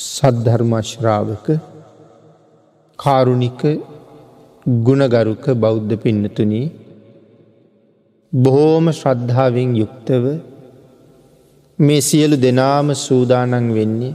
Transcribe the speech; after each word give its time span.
සද්ධර්මශ්‍රාවක 0.00 1.46
කාරුණික 2.98 3.62
ගුණගරුක 4.86 5.44
බෞද්ධ 5.56 5.94
පින්නතුනී 6.02 6.68
බොහෝම 8.32 8.86
ශ්‍රද්ධාවෙන් 8.92 9.70
යුක්තව 9.74 10.24
මේ 11.78 12.00
සියලු 12.00 12.36
දෙනාම 12.36 12.88
සූදානන් 12.96 13.68
වෙන්නේ 13.70 14.14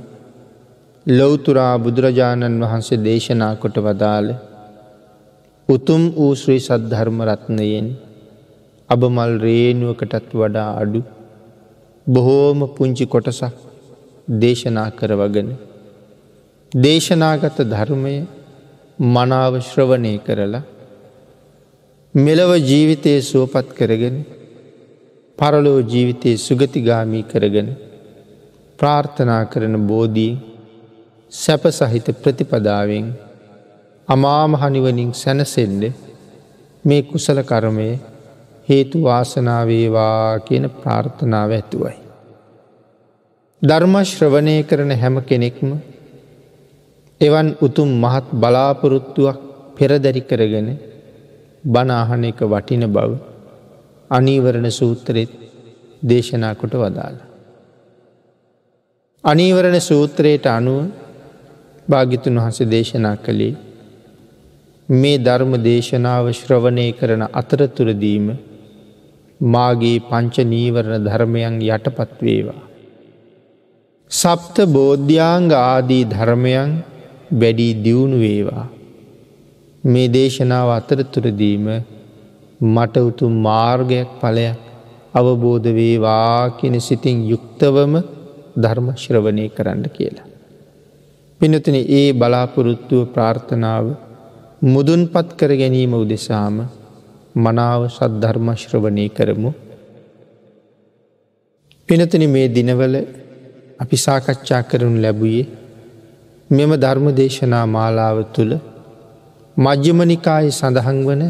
ලොවතුරා 1.06 1.76
බුදුරජාණන් 1.78 2.64
වහන්සේ 2.64 3.00
දේශනා 3.00 3.54
කොට 3.58 3.78
වදාළ 3.80 4.30
උතුම් 5.70 6.04
වූ 6.16 6.32
ශ්‍රී 6.36 6.62
සද්ධර්ම 6.62 7.20
රත්නයෙන් 7.28 7.88
අබමල් 8.90 9.32
රේනුවකටත් 9.40 10.34
වඩා 10.34 10.70
අඩු 10.82 11.02
බොහෝම 12.08 12.60
පුංචි 12.76 13.06
කොටසක් 13.08 13.56
දේශනා 14.42 14.90
කරවගෙන 14.92 15.50
දේශනාගත 16.72 17.58
ධර්මය 17.64 18.16
මනාව 19.00 19.54
ශ්‍රවණය 19.62 20.12
කරලා 20.20 20.64
මෙලව 22.16 22.52
ජීවිතයේ 22.62 23.22
සුවපත් 23.22 23.70
කරගෙන 23.72 24.18
පරලෝ 25.38 25.80
ජීවිතයේ 25.84 26.38
සුගතිගාමී 26.38 27.24
කරගෙන 27.24 27.70
ප්‍රාර්ථනා 28.80 29.44
කරන 29.46 29.76
බෝධී 29.84 30.34
සැප 31.34 31.64
සහිත 31.72 32.08
ප්‍රතිපදාවෙන් 32.18 33.08
අමාමහනිවනින් 34.08 35.10
සැනසෙල්ල 35.14 35.82
මේ 36.86 37.02
කුසල 37.04 37.40
කරමය 37.44 37.90
හේතු 38.68 38.98
වාසනාවේවා 39.04 40.40
කියන 40.42 40.66
ප්‍රාර්ථනාව 40.76 41.50
ඇතුවයි. 41.54 41.98
ධර්මශ්‍රවනය 43.62 44.56
කරන 44.64 44.92
හැම 44.94 45.16
කෙනෙක්ම 45.24 45.70
එවන් 47.22 47.48
උතුම් 47.62 47.90
මහත් 47.96 48.26
බලාපොරොත්තුවක් 48.34 49.38
පෙරදැරි 49.76 50.22
කරගෙන 50.22 50.68
බනාහන 51.66 52.24
එක 52.24 52.40
වටින 52.44 52.84
බව 52.88 53.12
අනීවරණ 54.12 54.70
සූත්‍රෙත් 54.72 55.32
දේශනා 56.02 56.54
කොට 56.54 56.74
වදාළ. 56.74 57.18
අනීවරණ 59.24 59.80
සූත්‍රයට 59.82 60.46
අනුව 60.48 60.92
භාගිතුන් 61.88 62.36
වහස 62.38 62.60
දේශනා 62.66 63.16
කළේ 63.18 63.56
මේ 64.90 65.18
ධර්ම 65.18 65.54
දේශනාව 65.60 66.26
ශ්‍රවණය 66.32 66.88
කරන 66.94 67.24
අතරතුරදීම 67.32 68.28
මාගේ 69.40 70.00
පංච 70.02 70.36
නීවරණ 70.46 71.06
ධර්මයන් 71.06 71.56
යටපත් 71.68 72.12
වේවා. 72.22 72.62
සප්ත 74.12 74.56
බෝධ්‍යාංග 74.68 75.50
ආදී 75.54 76.04
ධර්මයන් 76.06 76.72
වැඩී 77.36 77.74
දියුණු 77.84 78.18
වේවා. 78.20 78.66
මේ 79.84 80.08
දේශනාව 80.08 80.70
අතරතුරදීම 80.72 81.66
මට 82.66 82.96
උතු 83.00 83.26
මාර්ගයක් 83.40 84.10
පලයක් 84.22 84.60
අවබෝධ 85.14 85.68
වේවා 85.72 86.50
කියෙන 86.52 86.78
සිතින් 86.82 87.18
යුක්තවම 87.30 87.94
ධර්මශ්‍රවනය 88.56 89.46
කරන්න 89.50 89.84
කියලා. 89.90 90.28
පිනතින 91.42 91.78
ඒ 91.92 92.08
බලාපොරොත්තුව 92.14 93.02
ප්‍රාර්ථනාව 93.08 93.86
මුදුන් 94.64 95.02
පත් 95.08 95.30
කර 95.40 95.52
ගැනීම 95.54 95.94
උදෙසාම 95.96 96.58
මනාව 97.36 97.82
සද්ධර්මශ්‍රවනය 97.90 99.06
කරමු. 99.10 99.52
පිනතන 101.90 102.24
මේ 102.30 102.48
දිනවල 102.48 102.96
අපි 103.80 103.98
සාකච්ඡා 103.98 104.64
කරනු 104.64 104.98
ලැබුයේ 105.02 105.65
මෙම 106.50 106.72
ධර්ම 106.76 107.08
දේශනා 107.12 107.66
මාලාව 107.68 108.18
තුළ 108.34 108.54
මජ්‍යමනිකාය 109.58 110.52
සඳහන් 110.52 111.00
වන 111.06 111.24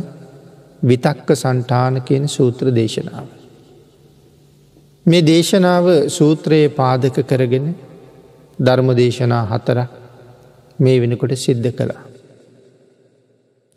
විතක්ක 0.84 1.30
සන්ටාන 1.34 2.02
කියන 2.02 2.26
සූත්‍ර 2.28 2.68
දේශනාව. 2.72 3.28
මේ 5.06 5.22
දේශනාව 5.24 5.86
සූත්‍රයේ 6.10 6.70
පාදක 6.72 7.18
කරගෙන 7.24 7.68
ධර්ම 8.60 8.90
දේශනා 8.94 9.44
හතර 9.46 9.78
මේ 10.80 11.00
වෙනකොට 11.00 11.34
සිද්ධ 11.38 11.70
කළා. 11.72 12.04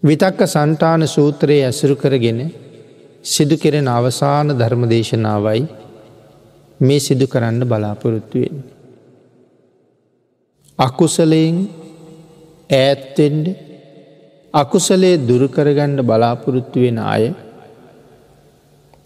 විතක්ක 0.03 0.41
සන්ටාන 0.47 1.03
සූත්‍රයේ 1.09 1.65
ඇසුරු 1.65 1.97
කරගෙන 1.97 2.41
සිදු 3.25 3.57
කෙරෙන 3.57 3.89
අවසාන 3.89 4.49
ධර්ම 4.55 4.83
දේශනාවයි 4.87 5.63
මේ 6.81 7.01
සිදු 7.01 7.27
කරන්න 7.27 7.63
බලාපොරොත්තුවෙන්. 7.63 8.78
අකුසලයෙන් 10.79 11.57
ඈත්තෙන්ඩ 12.71 13.47
අකුසලේ 14.55 15.15
දුරුකරගණ්ඩ 15.21 16.01
බලාපොරොත්තු 16.01 16.79
වෙන 16.81 16.99
අය 17.07 17.25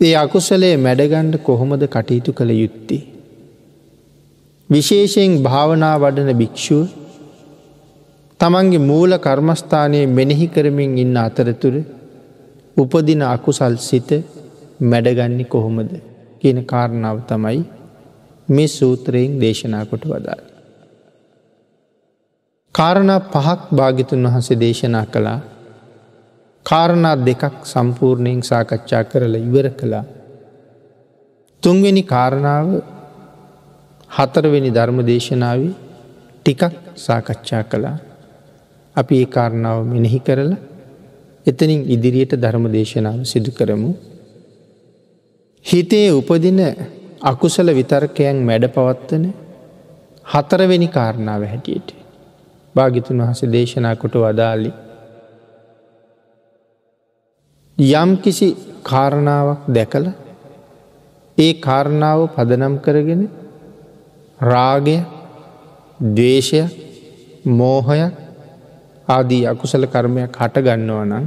ඒ 0.00 0.12
අකුසලේ 0.16 0.74
මැඩගණ්ඩ 0.78 1.38
කොහොමද 1.40 1.84
කටයුතු 1.86 2.32
කළ 2.32 2.52
යුත්තේ. 2.54 3.00
විශේෂයෙන් 4.70 5.38
භාවනා 5.42 5.94
වඩන 5.96 6.30
භික්‍ෂුව 6.34 6.84
තමන්ගේ 8.40 8.84
මූල 8.84 9.12
කර්මස්ථානයේ 9.18 10.06
මෙනෙහි 10.10 10.46
කරමින් 10.48 10.94
ඉන්න 10.98 11.16
අතරතුර 11.16 11.74
උපදින 12.76 13.22
අකුසල් 13.28 13.76
සිත 13.80 14.10
මැඩගන්නේ 14.84 15.50
කොහොමද 15.50 15.90
කියන 16.40 16.58
කාරණාව 16.66 17.18
තමයි 17.26 17.60
මේ 18.48 18.70
සූත්‍රයෙන් 18.70 19.38
දේශනා 19.40 19.84
කොට 19.86 20.06
වදාළ. 20.06 20.51
කාරණා 22.74 23.20
පහක් 23.32 23.60
භාගිතුන් 23.70 24.26
වහන්සේ 24.26 24.60
දේශනා 24.60 25.06
කළා 25.06 25.40
කාරණා 26.66 27.16
දෙකක් 27.18 27.54
සම්පූර්ණයෙන් 27.64 28.42
සාකච්ඡා 28.42 29.04
කරල 29.04 29.34
ඉවර 29.38 29.66
කළා. 29.70 30.04
තුන්වෙනි 31.62 32.02
කාරණාව 32.04 32.68
හතරවෙනි 34.10 34.70
ධර්ම 34.70 34.98
දේශනාව 35.02 35.60
ටිකක් 36.38 36.62
සාකච්ඡා 36.96 37.62
කළා 37.64 37.96
අපි 38.96 39.14
ඒ 39.20 39.26
කාරණාව 39.26 39.78
මෙනෙහි 39.86 40.20
කරලා 40.20 40.60
එතනින් 41.46 41.80
ඉදිරියට 41.86 42.34
ධර්ම 42.36 42.66
දේශනාව 42.72 43.18
සිදු 43.24 43.50
කරමු. 43.50 43.90
හිතේ 45.64 46.06
උපදින 46.10 46.60
අකුසල 47.22 47.68
විතර්කයන් 47.70 48.36
මැඩ 48.42 48.64
පවත්වන 48.68 49.24
හතරවෙනි 50.26 50.88
කාරණාව 50.88 51.42
හැටියට. 51.44 52.01
භාගිතුන් 52.74 53.20
වහස 53.20 53.40
දේශනා 53.48 53.94
කොට 53.96 54.14
වදාලි. 54.16 54.70
යම් 57.78 58.10
කිසි 58.18 58.48
කාරණාවක් 58.82 59.60
දැකල 59.68 60.06
ඒ 61.38 61.52
කාරණාව 61.60 62.20
පදනම් 62.34 62.74
කරගෙන 62.78 63.22
රාගය 64.44 64.96
දේශය 66.14 66.62
මෝහයක් 67.50 68.14
ආදී 69.08 69.46
අකුසල 69.46 69.84
කර්මයක් 69.86 70.36
හටගන්නවා 70.36 71.04
නම් 71.04 71.24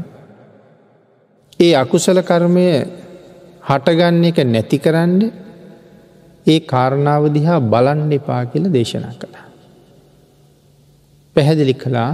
ඒ 1.59 1.73
අකුසල 1.75 2.19
කර්මය 2.22 2.67
හටගන්න 3.63 4.23
එක 4.23 4.38
නැති 4.45 4.77
කරන්න 4.77 5.22
ඒ 6.45 6.59
කාරණාව 6.63 7.23
දිහා 7.29 7.59
බලන්න 7.63 8.12
එපා 8.12 8.44
කියල 8.45 8.66
දේශනා 8.69 9.13
කළා. 9.13 9.44
පැහැදිලි 11.35 11.75
කළා 11.75 12.12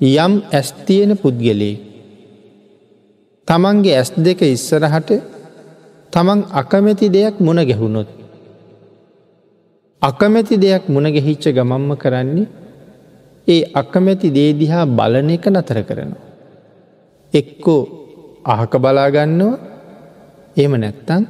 යම් 0.00 0.34
ඇස්තියෙන 0.50 1.12
පුද්ගලේ 1.16 1.76
තමන්ගේ 3.48 3.96
ඇස් 3.96 4.10
දෙක 4.18 4.40
ඉස්සරහට 4.46 5.10
තමන් 6.12 6.40
අකමැති 6.52 7.06
දෙයක් 7.08 7.36
මුණ 7.40 7.60
ගැහුණොත්. 7.62 8.08
අකමැති 10.02 10.56
දෙයක් 10.56 10.84
මුණ 10.88 11.06
ගැහිච්ච 11.06 11.44
ගමම්ම 11.50 11.92
කරන්නේ 11.96 12.48
ඒ 13.48 13.62
අකමැති 13.74 14.28
දේදිහා 14.30 14.84
බලන 14.88 15.30
එක 15.30 15.44
නතර 15.46 15.78
කරනවා. 15.82 16.28
එක්කෝ 17.34 17.82
අහක 18.44 18.72
බලාගන්නවා 18.76 19.60
ඒම 20.56 20.72
නැත්තං 20.74 21.22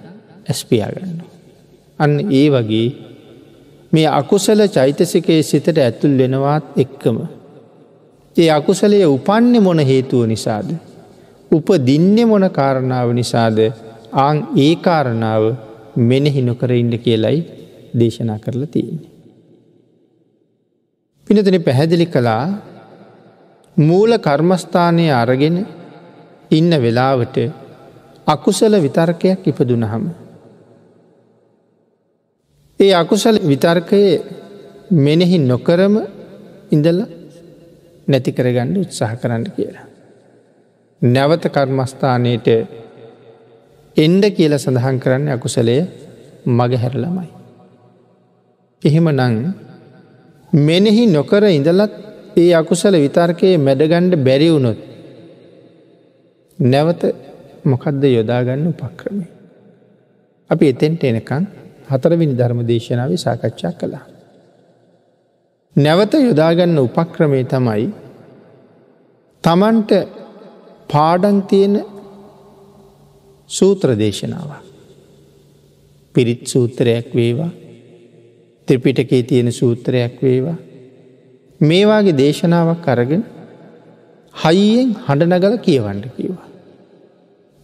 ඇස්පියාගන්න. 0.47 1.21
අන්න 1.99 2.15
ඒ 2.31 2.47
වගේ 2.49 2.89
මේ 3.93 4.07
අකුසල 4.13 4.61
චෛතසිකයේ 4.69 5.43
සිතට 5.43 5.79
ඇතුල් 5.79 6.15
වෙනවාත් 6.19 6.65
එක්කම. 6.77 7.19
ඒ 8.37 8.51
අකුසලය 8.51 9.05
උපන්න 9.07 9.55
මොන 9.63 9.81
හේතුව 9.81 10.27
නිසාද. 10.27 10.69
උප 11.51 11.69
දින්න 11.87 12.17
මොන 12.29 12.47
කාරණාව 12.51 13.09
නිසාද 13.13 13.59
ආං 14.15 14.37
ඒ 14.57 14.75
කාරණාව 14.79 15.45
මෙනෙහි 16.05 16.43
නොකර 16.43 16.71
ඉන්න 16.73 16.95
කියලයි 16.99 17.39
දේශනා 17.95 18.39
කරලා 18.39 18.67
තියෙන්නේ. 18.67 19.11
පිනතන 21.29 21.59
පැහැදිලි 21.61 22.07
කළා 22.07 22.45
මූල 23.77 24.13
කර්මස්ථානය 24.19 25.07
අරගෙන 25.13 25.59
ඉන්න 26.51 26.71
වෙලාවට 26.77 27.37
අකුසල 28.27 28.75
විතර්කයක් 28.79 29.47
ඉපදුනහම. 29.47 30.05
ඒ 32.81 32.93
අකුසල 32.95 33.37
විතර්කයේ 33.43 34.13
මෙනෙහි 34.99 35.39
නොකරම 35.43 35.95
ඉඳල 36.71 36.99
නැති 38.09 38.31
කරගන්න 38.33 38.77
උත්සාහ 38.77 39.13
කරන්න 39.17 39.45
කියලා. 39.49 39.87
නැවත 41.03 41.45
කර්මස්ථානයට 41.47 42.49
එන්ඩ 43.97 44.25
කියල 44.31 44.55
සඳහන් 44.55 44.97
කරන්න 44.99 45.29
අකුසලය 45.29 45.77
මග 46.49 46.73
හැරලමයි. 46.75 47.29
එහෙම 48.83 49.09
නං 49.11 49.37
මෙනෙහි 50.53 51.05
නොකර 51.09 51.45
ඉඳලත් 51.51 51.93
ඒ 52.37 52.51
අකුසල 52.55 52.95
විතර්කයේ 52.97 53.59
මැඩගණ්ඩ 53.59 54.15
බැරිවුණොත් 54.19 54.81
නැවත 56.59 57.03
මොකක්ද 57.65 58.03
යොදාගන්න 58.09 58.69
උපක්‍රමය. 58.69 59.27
අපි 60.51 60.65
එතෙන්ට 60.67 61.03
එනකං 61.05 61.45
හතරවිනි 61.91 62.35
ධර්ම 62.35 62.61
දේශනාව 62.67 63.13
සාකච්ඡා 63.17 63.73
කළා. 63.73 64.05
නැවත 65.77 66.13
යොදාගන්න 66.21 66.79
උපක්‍රමය 66.79 67.43
තමයි 67.45 67.87
තමන්ට 69.45 69.93
පාඩන් 70.91 71.39
තියෙන 71.43 71.75
සූත්‍ර 73.51 73.91
දේශනාව. 73.97 74.51
පිරිත් 76.15 76.43
සූත්‍රයක් 76.47 77.09
වේවා 77.15 77.53
ත්‍රිපිටකේ 78.69 79.23
තියෙන 79.23 79.53
සූත්‍රයක් 79.53 80.17
වේවා 80.23 80.59
මේවාගේ 81.61 82.19
දේශනාවක් 82.19 82.87
අරගෙන 82.89 83.23
හයියෙන් 84.35 84.91
හඬනගල 85.07 85.57
කියවන්න 85.59 86.03
කිවා. 86.17 86.49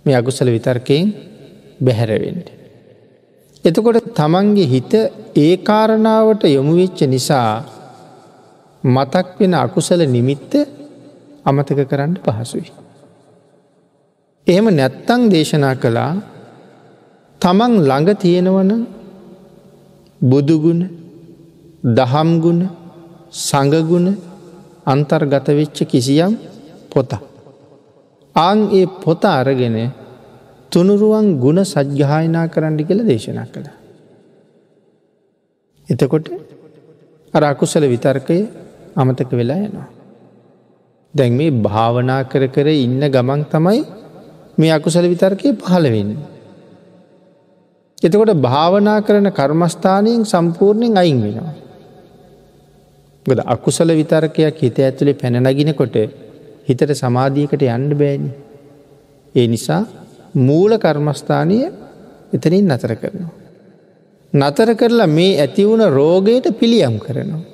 මේ 0.06 0.16
අකුසල 0.16 0.48
විතර්කයෙන් 0.48 1.14
බැහැරවෙන්ට. 1.84 2.55
එතකොට 3.66 4.08
තමන්ගේ 4.14 4.66
හිත 4.66 4.92
ඒ 5.36 5.54
කාරණාවට 5.58 6.42
යොමුවෙච්ච 6.46 6.98
නිසා 7.04 7.50
මතක් 8.84 9.26
වෙන 9.38 9.54
අකුසල 9.56 10.00
නිමිත්ත 10.06 10.52
අමතක 11.44 11.80
කරන්න 11.82 12.14
පහසුයි. 12.18 12.70
එහෙම 14.46 14.66
නැත්තං 14.70 15.22
දේශනා 15.28 15.74
කළා 15.74 16.12
තමන් 17.40 17.72
ළඟ 17.80 18.10
තියෙනවන 18.16 18.70
බුදුගුණ 20.20 20.82
දහම්ගුණ 21.90 22.62
සඟගුණ 23.40 24.08
අන්තර්ගත 24.86 25.46
වෙච්ච 25.50 25.78
කිසියම් 25.84 26.32
පොත. 26.90 27.10
ආං 28.36 28.58
ඒ 28.70 28.86
පොත 29.02 29.22
අරගෙන 29.32 29.76
තුනුරුවන් 30.76 31.26
ගුණ 31.40 31.60
සජ්්‍යායනා 31.64 32.46
කරන්නි 32.48 32.84
කියල 32.84 33.00
දේශනා 33.02 33.46
කළ. 33.46 33.68
එතකොට 35.88 36.26
අර 37.34 37.42
අකුසල 37.44 37.84
විතර්කය 37.86 38.38
අමතක 38.96 39.30
වෙලා 39.32 39.60
යනවා. 39.60 39.88
දැන් 41.14 41.32
මේ 41.32 41.50
භාවනා 41.62 42.22
කර 42.24 42.44
කර 42.48 42.68
ඉන්න 42.76 43.02
ගමන් 43.08 43.42
තමයි 43.46 43.80
මේ 44.58 44.70
අකුසල 44.70 45.06
විතර්කය 45.06 45.56
පහළවෙන්න. 45.56 46.10
එතකොට 47.98 48.32
භාවනා 48.40 48.98
කරන 49.00 49.28
කර්මස්ථානයෙන් 49.32 50.24
සම්පූර්ණයෙන් 50.26 50.96
අයින් 50.96 51.18
වෙනවා. 51.22 51.54
ගද 53.26 53.38
අකුසල 53.46 53.90
විතර්කයක් 53.94 54.58
හිත 54.58 54.78
ඇතුළේ 54.80 55.14
පැනනගිනකොට 55.14 55.96
හිතට 56.68 56.90
සමාධියකට 56.94 57.62
යන්න 57.68 57.92
බෑනි. 57.94 58.30
ඒ 59.34 59.46
නිසා 59.46 59.82
මූල 60.36 60.72
කර්මස්ථානය 60.76 61.58
එතනින් 62.32 62.66
නතර 62.66 62.92
කරනවා. 62.94 63.34
නතර 64.32 64.70
කරලා 64.74 65.06
මේ 65.08 65.40
ඇතිවුණ 65.40 65.84
රෝගයට 65.88 66.46
පිළියම් 66.52 66.98
කරනවා. 66.98 67.44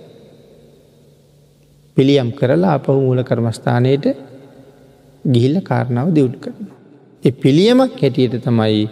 පිළියම් 1.97 2.33
කරලා 2.33 2.75
අපහු 2.75 2.99
මූල 2.99 3.23
කර්මස්ථානයට 3.23 4.07
ගිහිල්ල 5.25 5.61
කාරණාව 5.61 6.09
දියුණු 6.11 6.39
කරනවා. 6.39 6.77
එ 7.25 7.31
පිළියමක් 7.33 8.01
හැටියට 8.03 8.43
තමයි 8.43 8.89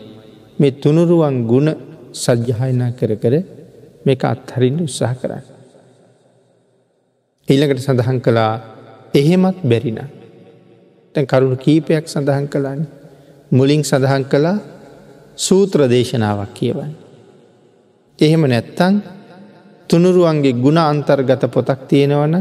මේ 0.59 0.73
තුනුරුවන් 0.73 1.37
ගුණ 1.47 1.69
සජ්්‍යහයනා 2.15 2.93
කර 2.93 3.13
කර 3.17 3.35
මේක 4.05 4.23
අත්හරින්න 4.25 4.79
උත්සාහ 4.81 5.15
කරන්න. 5.15 5.45
ඊළඟට 7.49 7.83
සඳහන් 7.83 8.19
කළා 8.21 8.55
එහෙමත් 9.15 9.59
බැරින. 9.65 10.01
තැන් 11.15 11.27
කරුණු 11.27 11.57
කීපයක් 11.57 12.07
සඳහන් 12.07 12.49
කලාන්න 12.49 13.00
මුලින් 13.51 13.83
සඳහන් 13.83 14.25
කළා 14.25 14.59
සූත්‍ර 15.37 15.81
දේශනාවක් 15.89 16.53
කියවන්න. 16.55 16.93
එහෙම 18.19 18.43
නැත්තං 18.45 18.95
තුනුරුවන්ගේ 19.91 20.55
ගුණ 20.55 20.79
අන්තර්ගත 20.83 21.45
පොතක් 21.49 21.81
තියෙනවන 21.89 22.35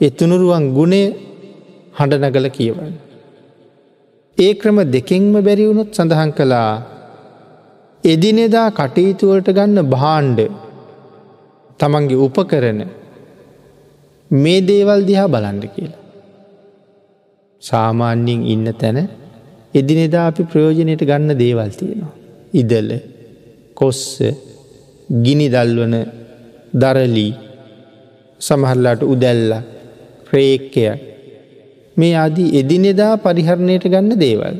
ඒ 0.00 0.10
තුනුරුවන් 0.10 0.64
ගුණේ 0.76 1.08
හඬනගල 1.94 2.46
කියවන්න. 2.50 2.94
ඒ 4.38 4.52
ක්‍රම 4.54 4.78
දෙකෙන්ම 4.86 5.34
බැරිවුණොත් 5.38 5.90
සඳහන් 5.92 6.30
කළා 6.32 6.72
එදිනෙදා 8.04 8.68
කටයුතුවලට 8.70 9.48
ගන්න 9.50 9.90
භාණ්ඩ 9.90 10.40
තමන්ගේ 11.80 12.22
උපකරන 12.26 12.80
මේ 14.30 14.60
දේවල් 14.62 15.00
දිහා 15.06 15.28
බලන්ඩ 15.28 15.64
කියලා. 15.66 16.00
සාමාන්‍යයෙන් 17.62 18.40
ඉන්න 18.46 18.68
තැන 18.74 18.98
එදිනෙදා 19.74 20.26
අපි 20.26 20.42
ප්‍රයෝජනයට 20.44 21.02
ගන්න 21.04 21.38
දේවල් 21.38 21.70
තියෙනවා. 21.78 22.14
ඉදල 22.52 22.90
කොස්ස 23.74 24.02
ගිනි 25.24 25.46
දල්වන 25.48 25.94
දරලී 26.74 27.32
සමහරලාට 28.40 29.02
උදැල්ල 29.04 29.52
ප්‍රේක්කයක් 30.26 31.00
මේ 31.96 32.14
ආදී 32.16 32.48
එදිනෙදා 32.60 33.14
පරිහරණයට 33.18 33.86
ගන්න 33.92 34.20
දේවල්. 34.24 34.56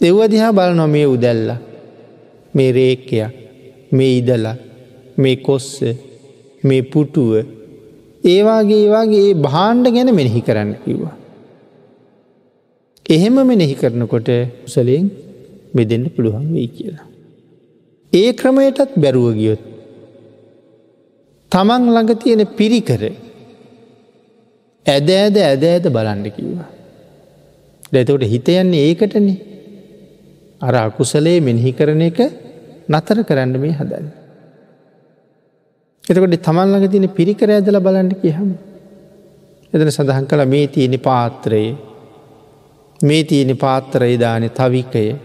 දෙව්ව 0.00 0.20
දිහා 0.32 0.52
බලනො 0.52 0.86
මේ 0.94 1.06
උදැල්ල 1.06 1.48
මේ 2.54 2.72
රේක්කයක් 2.72 3.32
මේ 3.92 4.16
ඉදල 4.18 4.46
මේ 5.16 5.36
කොස්ස 5.38 5.70
මේ 6.64 6.82
පුටුව 6.92 7.32
ඒවාගේ 8.24 8.82
ඒවාගේ 8.84 9.24
ඒ 9.28 9.40
භාණ්ඩ 9.46 9.94
ගැන 9.94 10.10
මෙනෙහි 10.14 10.40
කරන්න 10.40 10.74
කිව්වා. 10.84 11.17
එහෙම 13.08 13.36
මෙනෙහි 13.42 13.74
කරනකොට 13.74 14.28
උසලයෙන් 14.66 15.06
මෙදෙන්ට 15.74 16.14
පුළුවන් 16.14 16.46
වෙයි 16.52 16.68
කියලා. 16.68 17.06
ඒ 18.12 18.32
ක්‍රමයටත් 18.32 18.92
බැරුව 18.96 19.34
ගියොත්. 19.34 19.62
තමන් 21.52 21.82
ළඟ 21.86 22.12
තියෙන 22.16 22.42
පිරිකර 22.52 23.02
ඇද 24.86 25.08
ඇද 25.12 25.36
ඇද 25.40 25.62
ඇද 25.64 25.86
බලන්ඩ 25.88 26.28
කිව්වා. 26.36 26.68
දැතවට 27.92 28.24
හිතයන්නේ 28.26 28.84
ඒකටනේ 28.84 29.36
අර 30.60 30.74
අකුසලේ 30.76 31.40
මෙනෙහි 31.40 31.72
කරන 31.72 32.02
එක 32.02 32.20
නතර 32.88 33.18
කරන්න 33.24 33.56
මේ 33.56 33.72
හදන්න. 33.72 34.06
එතකොට 36.04 36.40
තමන්ලඟ 36.42 36.88
තින 36.88 37.08
පිරිකර 37.10 37.48
ඇදල 37.50 37.80
බලන්ඩ 37.80 38.20
කියහම. 38.22 38.50
එදන 39.72 39.90
සඳහන් 39.90 40.26
කළ 40.26 40.44
මේ 40.46 40.66
තියෙන 40.68 40.96
පාත්‍රයේ 41.00 41.87
මේ 43.00 43.24
තියෙන 43.24 43.56
පාත්තරය 43.56 44.16
දාන 44.16 44.42
තවිකය. 44.50 45.16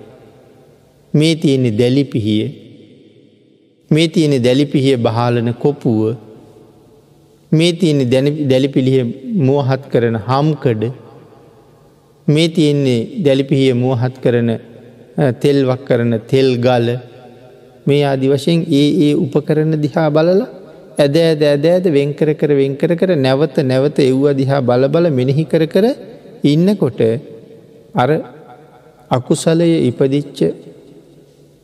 මේ 1.13 1.35
තියෙන්නේ 1.35 1.71
දැලිපිහිය. 1.71 2.45
මේ 3.91 4.07
තියෙන 4.07 4.43
දැලිපිහිය 4.43 4.97
බහාලන 4.97 5.53
කොපුුව. 5.55 6.15
මේ 7.51 7.73
තියෙන 7.73 7.99
දැලිපිළිහ 8.49 9.05
මුවහත් 9.39 9.89
කරන 9.89 10.15
හම්කඩ. 10.19 10.83
මේ 12.27 12.49
තියෙන්නේ 12.49 13.23
දැලිපිහිය 13.25 13.73
මුවහත් 13.75 14.21
කරන 14.21 14.49
තෙල්වක් 15.39 15.81
කරන 15.85 16.21
තෙල් 16.27 16.57
ගල 16.57 16.87
මේ 17.85 18.03
ආදි 18.03 18.27
වශයෙන් 18.27 18.65
ඒ 18.71 18.87
ඒ 19.05 19.13
උපකරන 19.15 19.73
දිහා 19.81 20.09
බලලා 20.09 20.47
ඇද 20.97 21.15
ඇද 21.17 21.41
ඇද 21.43 21.65
ඇද 21.65 21.85
වෙන්කර 21.89 22.29
කර 22.33 22.51
වෙන්කර 22.53 22.91
කර 22.95 23.11
නැවත 23.17 23.57
නැවත 23.63 23.97
එව්ව 24.01 24.25
දිහා 24.33 24.61
බලබල 24.61 25.05
මෙනෙහි 25.11 25.45
කර 25.45 25.65
කර 25.65 25.85
ඉන්නකොට 26.43 27.01
අර 27.95 28.09
අකුසලය 29.11 29.69
ඉපදිච්ච 29.89 30.39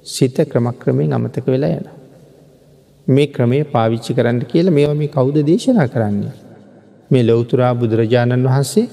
සිත 0.05 0.37
ක්‍රමක්‍රමයෙන් 0.43 1.13
අමතක 1.13 1.45
වෙලා 1.45 1.71
යන. 1.71 1.87
මේ 3.07 3.27
ක්‍රමය 3.27 3.63
පාවිච්චි 3.65 4.13
කරන්න 4.13 4.45
කියලා 4.45 4.71
මේවා 4.71 4.95
මේ 4.95 5.07
කෞුද 5.09 5.37
දේශනා 5.43 5.87
කරන්නේ. 5.87 6.33
මේ 7.11 7.23
ලොවතුරා 7.23 7.73
බුදුරජාණන් 7.75 8.45
වහන්සේ 8.45 8.87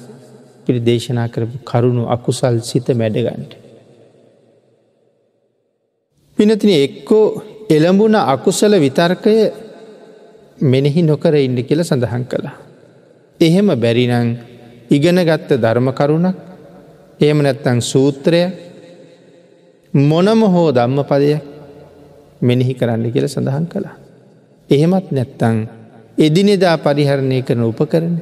පිළි 0.67 0.81
දේශනා 0.83 1.29
කරපු 1.29 1.59
කරුණු 1.65 2.03
අකුසල් 2.07 2.57
සිත 2.61 2.89
මැඩගන්ට. 2.95 3.53
පිනතින 6.39 6.73
එක්කෝ 6.79 7.27
එළඹුණ 7.71 8.17
අකුසල 8.17 8.73
විතර්කය 8.79 9.37
මෙනෙහි 10.63 11.03
නොකර 11.03 11.35
ඉන්න 11.37 11.59
කියල 11.65 11.81
සඳහන් 11.83 12.25
කළා. 12.25 12.57
එහෙම 13.41 13.69
බැරිනං 13.77 14.29
ඉගෙන 14.91 15.19
ගත්ත 15.21 15.61
ධර්ම 17.21 17.41
කරුණක් 17.41 17.43
එහෙම 17.43 17.43
නැත්තං 17.43 17.81
සූත්‍රය 17.81 18.53
මොනම 19.95 20.43
හෝ 20.43 20.73
ධම්ම 20.73 21.05
පදයක් 21.05 21.43
මෙනෙහි 22.41 22.75
කරන්න 22.75 23.13
කියල 23.13 23.29
සඳහන් 23.29 23.67
කළා. 23.67 23.97
එහෙමත් 24.71 25.13
නැත්තං 25.13 25.69
එදිනෙදා 26.19 26.77
පරිහරණය 26.77 27.43
කරන 27.43 27.63
උපකරන 27.63 28.21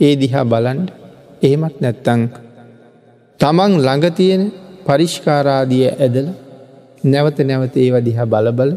ඒ 0.00 0.16
දිහා 0.16 0.44
බලන්ඩ 0.44 0.90
එහෙමත් 1.42 1.80
නැත්තං 1.80 2.30
තමන් 3.38 3.72
ළඟ 3.78 4.14
තියෙන 4.14 4.52
පරිෂ්කාරාදිය 4.86 5.88
ඇදල 5.88 6.28
නැවත 7.04 7.38
නැවත 7.38 7.76
ඒව 7.76 8.04
දිහා 8.04 8.26
බලබල 8.26 8.76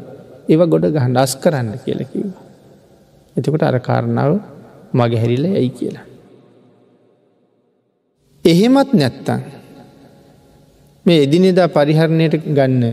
ඒව 0.49 0.69
ගොඩ 0.69 0.85
ගහන් 0.85 1.17
අස් 1.17 1.35
කරන්න 1.35 1.79
කියලකිව. 1.85 2.27
එතකොට 3.37 3.63
අර 3.63 3.79
කාරණාව 3.79 4.39
මගේ 4.93 5.19
හැරිල 5.19 5.45
ඇයි 5.45 5.69
කියලා. 5.69 6.16
එහෙමත් 8.47 8.89
නැත්තං 8.93 9.41
මේ 11.05 11.19
එදිනෙදා 11.23 11.67
පරිහරණයට 11.69 12.35
ගන්න 12.49 12.83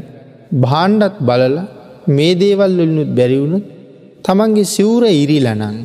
භාණ්ඩත් 0.62 1.16
බලල 1.20 1.56
මේ 2.08 2.32
දේවල් 2.34 2.72
වලනුත් 2.78 3.10
බැරිවුණු 3.10 3.58
තමන්ගේ 4.24 4.66
සිවුර 4.66 5.04
ඉරිලනං 5.14 5.76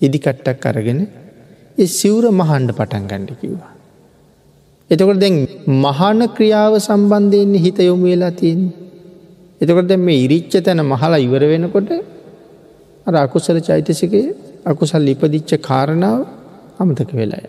ඉදිකට්ටක් 0.00 0.64
අරගෙන 0.64 1.00
ඒ 1.78 1.88
සිවුර 1.90 2.24
මහන්ඩ 2.32 2.70
පටන් 2.70 3.04
ගණඩ 3.04 3.40
කිව්වා. 3.40 3.72
එතකොට 4.90 5.20
දැන් 5.20 5.36
මහන 5.76 6.20
ක්‍රියාව 6.36 6.74
සම්බන්ධයෙන්නේ 6.80 7.64
හිත 7.64 7.78
යොමු 7.80 8.06
වෙලා 8.06 8.32
තියන්නේ. 8.32 8.74
එතකොට 9.60 9.88
දැ 9.88 9.98
මේ 9.98 10.22
ඉරිච්ච 10.24 10.54
තැන 10.60 10.82
මහලා 10.84 11.18
ඉවර 11.18 11.42
වෙනකොට 11.44 11.90
අර 13.06 13.14
අකුසල 13.16 13.58
චෛතසිකය 13.60 14.22
අකුසල් 14.64 15.02
ලිපදිච්ච 15.02 15.52
කාරණාව 15.60 16.20
අමතක 16.78 17.12
වෙලාය. 17.12 17.46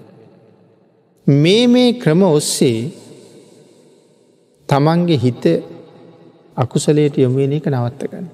මේ 1.29 1.67
මේ 1.67 1.93
ක්‍රම 1.93 2.21
ඔස්සේ 2.23 2.91
තමන්ගේ 4.69 5.17
හිත 5.17 5.43
අකුසලයට 6.57 7.17
යොමුවෙන 7.17 7.53
එක 7.53 7.65
නවත්තගන්න. 7.67 8.27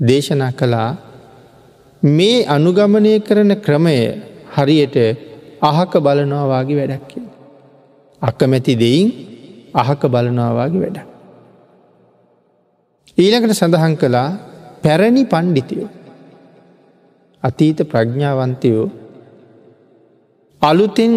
දේශනා 0.00 0.52
කළා 0.52 0.90
මේ 2.02 2.44
අනුගමනය 2.46 3.20
කරන 3.20 3.56
ක්‍රමය 3.56 3.96
හරියට 4.54 4.96
අහක 5.62 5.92
බලනවාගේ 5.96 6.76
වැඩක්කින්. 6.76 7.24
අක්කමැති 8.22 8.76
දෙයින් 8.76 9.08
අහක 9.74 10.02
බලනවාගේ 10.04 10.80
වැඩ. 10.80 10.98
ඊළකට 13.18 13.54
සඳහන් 13.54 13.96
කළා 13.96 14.28
පැරණි 14.82 15.24
පණ්ඩිතියෝ. 15.24 15.90
අතීත 17.42 17.78
ප්‍රඥාවන්තයෝ 17.88 19.07
අලුතෙන් 20.62 21.12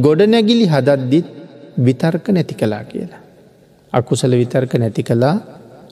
ගොඩනැගිලි 0.00 0.66
හදද්දිත් 0.66 1.26
විතර්ක 1.78 2.28
නැති 2.28 2.54
කලා 2.54 2.84
කියලා. 2.84 3.22
අකුසල 3.92 4.32
විතර්ක 4.32 4.74
නැති 4.74 5.02
කලා 5.02 5.36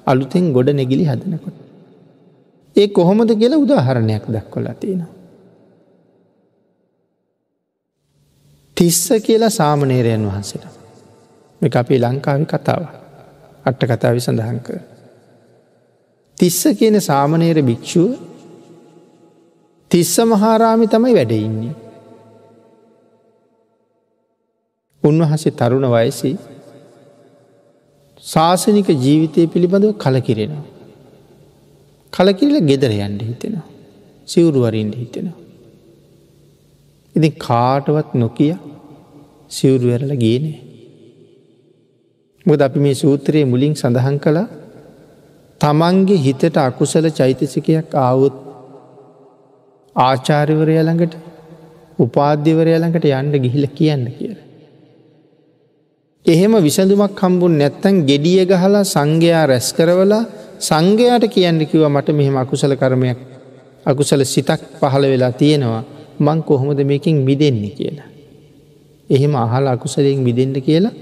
අලුතෙන් 0.06 0.52
ගොඩ 0.52 0.68
නැගිලි 0.70 1.04
හදනකොට. 1.04 1.56
ඒ 2.76 2.88
කොහොමද 2.88 3.30
කියලා 3.32 3.58
උදාහරණයක් 3.58 4.24
දක්වලා 4.28 4.74
තියෙනවා. 4.74 5.12
තිස්ස 8.76 9.08
කියලා 9.22 9.50
සාමනේරයන් 9.50 10.26
වහන්සට 10.26 10.64
මේ 11.62 11.70
අපේ 11.74 11.98
ලංකාවි 11.98 12.46
කතාව 12.46 12.82
අට්ට 13.64 13.82
කතාවි 13.90 14.20
සඳහන් 14.20 14.58
කර. 14.60 14.80
තිස්ස 16.38 16.60
කියන 16.78 17.00
සාමනේර 17.00 17.58
භික්‍ෂුව 17.62 18.10
තිස්ස 19.90 20.14
මහාරාමි 20.26 20.86
තමයි 20.86 21.14
වැඩඉන්නේ. 21.14 21.81
උන්වහසේ 25.04 25.52
තරුණ 25.52 25.86
වයසි 25.90 26.30
ශාසනික 28.22 28.88
ජීවිතය 28.96 29.46
පිළිබඳව 29.46 29.92
කලකිරෙනවා. 29.96 30.64
කලකිරල 32.12 32.56
ගෙදර 32.62 32.92
යන්ඩ 32.98 33.22
හිතෙනවා. 33.22 33.66
සිවුරුවරින්ට 34.28 34.94
හිතෙනවා. 34.94 35.38
ඉති 37.14 37.30
කාටවත් 37.38 38.10
නොකිය 38.14 38.54
සිවුරුවරල 39.50 40.12
ගේනේ. 40.16 40.58
මොද 42.46 42.60
අපි 42.60 42.78
මේ 42.78 42.94
සූත්‍රයේ 42.94 43.44
මුලින් 43.44 43.74
සඳහන් 43.74 44.16
කළා 44.18 44.48
තමන්ගේ 45.60 46.22
හිතට 46.26 46.56
අකුසල 46.60 47.06
චෛතසිකයක් 47.10 47.98
ආවුත් 47.98 48.36
ආචාරිවරය 49.96 50.78
ළඟට 50.78 51.14
උපාධ්‍යවරය 51.98 52.72
ළඟට 52.74 53.06
යන්න 53.12 53.42
ගිහිල 53.44 53.66
කියන්න 53.70 54.06
කියල. 54.12 54.38
එහෙම 56.26 56.52
විසඳුමක් 56.58 57.18
හම්බුන් 57.18 57.54
නැත්තන් 57.58 58.06
ගෙඩිය 58.06 58.46
ගහලා 58.46 58.84
සංඝයා 58.86 59.46
රැස් 59.46 59.68
කරවලා 59.72 60.22
සංඝයාට 60.60 61.24
කියන්න 61.26 61.58
කිව 61.66 61.82
මට 61.86 62.08
මෙහෙම 62.10 62.36
අකුසල 62.36 62.72
කරමයක් 62.74 63.18
අකුසල 63.86 64.22
සිතක් 64.24 64.60
පහළ 64.80 65.04
වෙලා 65.04 65.32
තියෙනවා 65.32 65.82
මං 66.20 66.38
කොහොමද 66.42 66.80
මේකින් 66.82 67.16
මිදෙන්නේ 67.20 67.70
කියලා. 67.70 68.08
එහෙම 69.10 69.34
අහල 69.36 69.66
අකුසලයෙන් 69.66 70.20
මිදෙන්ට 70.20 70.58
කියලා 70.60 70.94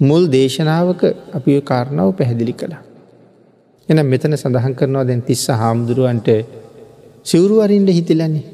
මුල් 0.00 0.22
දේශනාවක 0.28 1.00
අපි 1.32 1.60
කාරණාව 1.62 2.12
පැහැදිලි 2.12 2.52
කළා. 2.52 2.82
එන 3.88 3.98
මෙතන 4.04 4.36
සඳහන් 4.36 4.74
කරනවා 4.74 5.04
දැන් 5.04 5.22
තිස්ස 5.22 5.48
හාමුදුරුවන්ට 5.54 6.28
සිවරුවරින්ට 7.24 7.90
හිතිලන්නේ. 7.90 8.44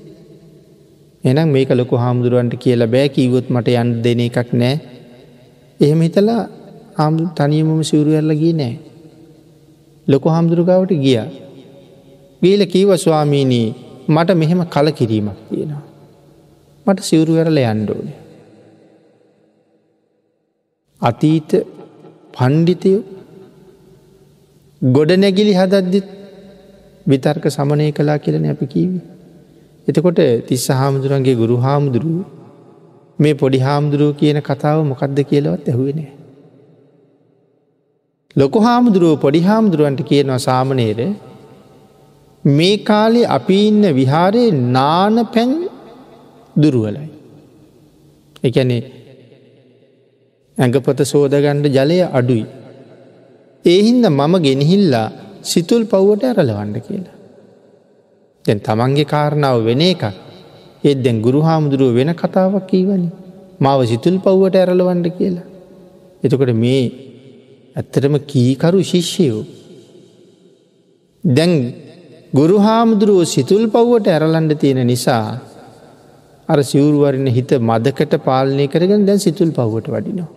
එනම් 1.25 1.49
මේක 1.49 1.71
ලොකු 1.73 1.95
හාමුදුරුවන්ට 1.97 2.55
කියලා 2.57 2.87
බෑ 2.87 3.09
කීවොත් 3.09 3.47
මට 3.51 3.69
යන් 3.77 3.91
දෙන 4.05 4.21
එකක් 4.21 4.51
නෑ. 4.55 4.75
එහෙම 5.83 6.01
හිතලා 6.01 6.43
ආමුදු 6.97 7.29
තනියමම 7.35 7.83
සිවරුවරල 7.83 8.33
ගී 8.35 8.53
නෑ. 8.53 8.75
ලොකු 10.07 10.29
හාමුදුරුගාවට 10.29 10.93
ගිය. 10.97 11.19
ගීල 12.43 12.63
කීව 12.67 12.91
ස්වාමීනී 12.97 13.69
මට 14.09 14.31
මෙහෙම 14.35 14.61
කල 14.67 14.89
කිරීමක් 14.91 15.39
තියෙනවා. 15.49 15.85
මට 16.87 17.01
සිවරුවරල 17.03 17.59
යන්ඩෝනේ. 17.65 18.19
අතීත 21.03 21.51
පණ්ඩිතයෝ 22.35 23.03
ගොඩනැගිලි 24.83 25.53
හදද්දිත් 25.53 26.09
විතර්ක 27.07 27.45
සමනය 27.49 27.89
කලා 27.93 28.19
කියලන 28.19 28.47
අපි 28.51 28.67
කීවි. 28.67 29.01
එතකොට 29.89 30.21
තිස්ස 30.49 30.67
හාමුදුරන්ගේ 30.73 31.35
ගුරු 31.35 31.57
හාමුදුරුව 31.57 32.42
මේ 33.19 33.35
පොඩි 33.35 33.59
හාමුදුරුව 33.59 34.17
කියන 34.17 34.39
කතාව 34.41 34.79
මොකක්ද 34.85 35.19
කියලවත් 35.23 35.69
ඇහුවනේ. 35.69 36.11
ලොක 38.37 38.55
හාමුදුරුව 38.59 39.21
පොඩි 39.21 39.41
හාමුදුරුවන්ට 39.41 40.03
කියනවා 40.03 40.41
සාමනේර 40.41 41.01
මේ 42.45 42.77
කාලේ 42.81 43.27
අපි 43.29 43.59
ඉන්න 43.69 43.85
විහාරයේ 43.95 44.51
නාන 44.71 45.17
පැන් 45.27 45.53
දුරුවලයි. 46.57 47.09
එකනේ 48.45 48.83
ඇඟපොත 50.59 51.01
සෝදගණ්ඩ 51.05 51.67
ජලය 51.69 51.99
අඩුයි. 52.11 52.47
ඒහින්ද 53.65 54.05
මම 54.09 54.35
ගෙනහිල්ලා 54.39 55.09
සිතුල් 55.43 55.85
පව්වට 55.85 56.25
ඇරලවන්න 56.25 56.75
කියලා. 56.81 57.17
දැන් 58.45 58.61
තමන්ගේ 58.61 59.05
කාරණාව 59.05 59.59
වෙන 59.65 59.83
එකක් 59.83 60.05
ඒත් 60.85 60.99
දැන් 61.05 61.19
ගුරු 61.23 61.41
හාමුදුරුව 61.41 61.91
වෙන 61.95 62.11
කතාවක් 62.15 62.67
කීවනි 62.67 63.09
මාව 63.61 63.81
සිතුල් 63.85 64.17
පව්වට 64.19 64.57
ඇරලවන්ඩ 64.57 65.09
කියලා. 65.19 65.47
එතකොට 66.23 66.53
මේ 66.55 66.83
ඇත්තටම 67.77 68.17
කීකරු 68.25 68.81
ශිෂ්‍යයෝ. 68.83 69.43
දැන් 71.25 71.53
ගුරු 72.35 72.59
හාමුදුරුව 72.59 73.23
සිතුල් 73.27 73.65
පව්වට 73.67 74.07
ඇරලන්ඩ 74.09 74.53
තියෙන 74.59 74.81
නිසා 74.87 75.25
අර 76.49 76.59
සිවුරුවරණ 76.63 77.29
හිත 77.29 77.51
මදකට 77.61 78.15
පාලනය 78.25 78.67
කරගෙන 78.67 79.07
දැන් 79.07 79.21
සිතුල් 79.21 79.51
පව්වට 79.51 79.89
වඩිනවා. 79.89 80.31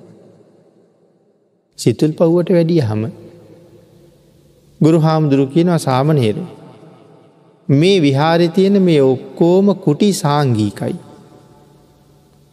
සිතුල් 1.79 2.11
පව්වට 2.11 2.49
වැඩිය 2.49 2.81
හම 2.81 3.03
ගුරු 4.81 4.99
හාමුදුරු 4.99 5.45
කියනවා 5.47 5.79
සාමනේර. 5.79 6.37
මේ 7.67 8.01
විහාරි 8.01 8.50
තියෙන 8.50 8.81
මේ 8.81 9.01
ඔක්කෝම 9.01 9.75
කුටි 9.75 10.13
සාංගීකයි. 10.13 10.95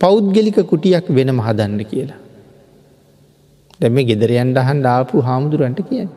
පෞද්ගලික 0.00 0.59
කුටියක් 0.66 1.07
වෙනම 1.11 1.40
හදන්න 1.40 1.85
කියලා. 1.85 2.21
දැම 3.81 3.97
ගෙදරයන්ට 4.09 4.57
අහන් 4.57 4.87
ආපු 4.87 5.21
හාමුදුරන්ට 5.21 5.81
කිය 5.88 6.09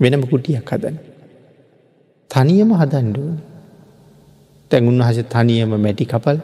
වෙනම 0.00 0.22
කුටියක් 0.26 0.66
හදන. 0.66 0.96
තනියම 2.30 2.70
හදන්ඩුවන. 2.72 3.38
තැන් 4.70 4.88
උන්වහස 4.88 5.18
තනියම 5.26 5.70
මැටි 5.76 6.06
කපල් 6.06 6.38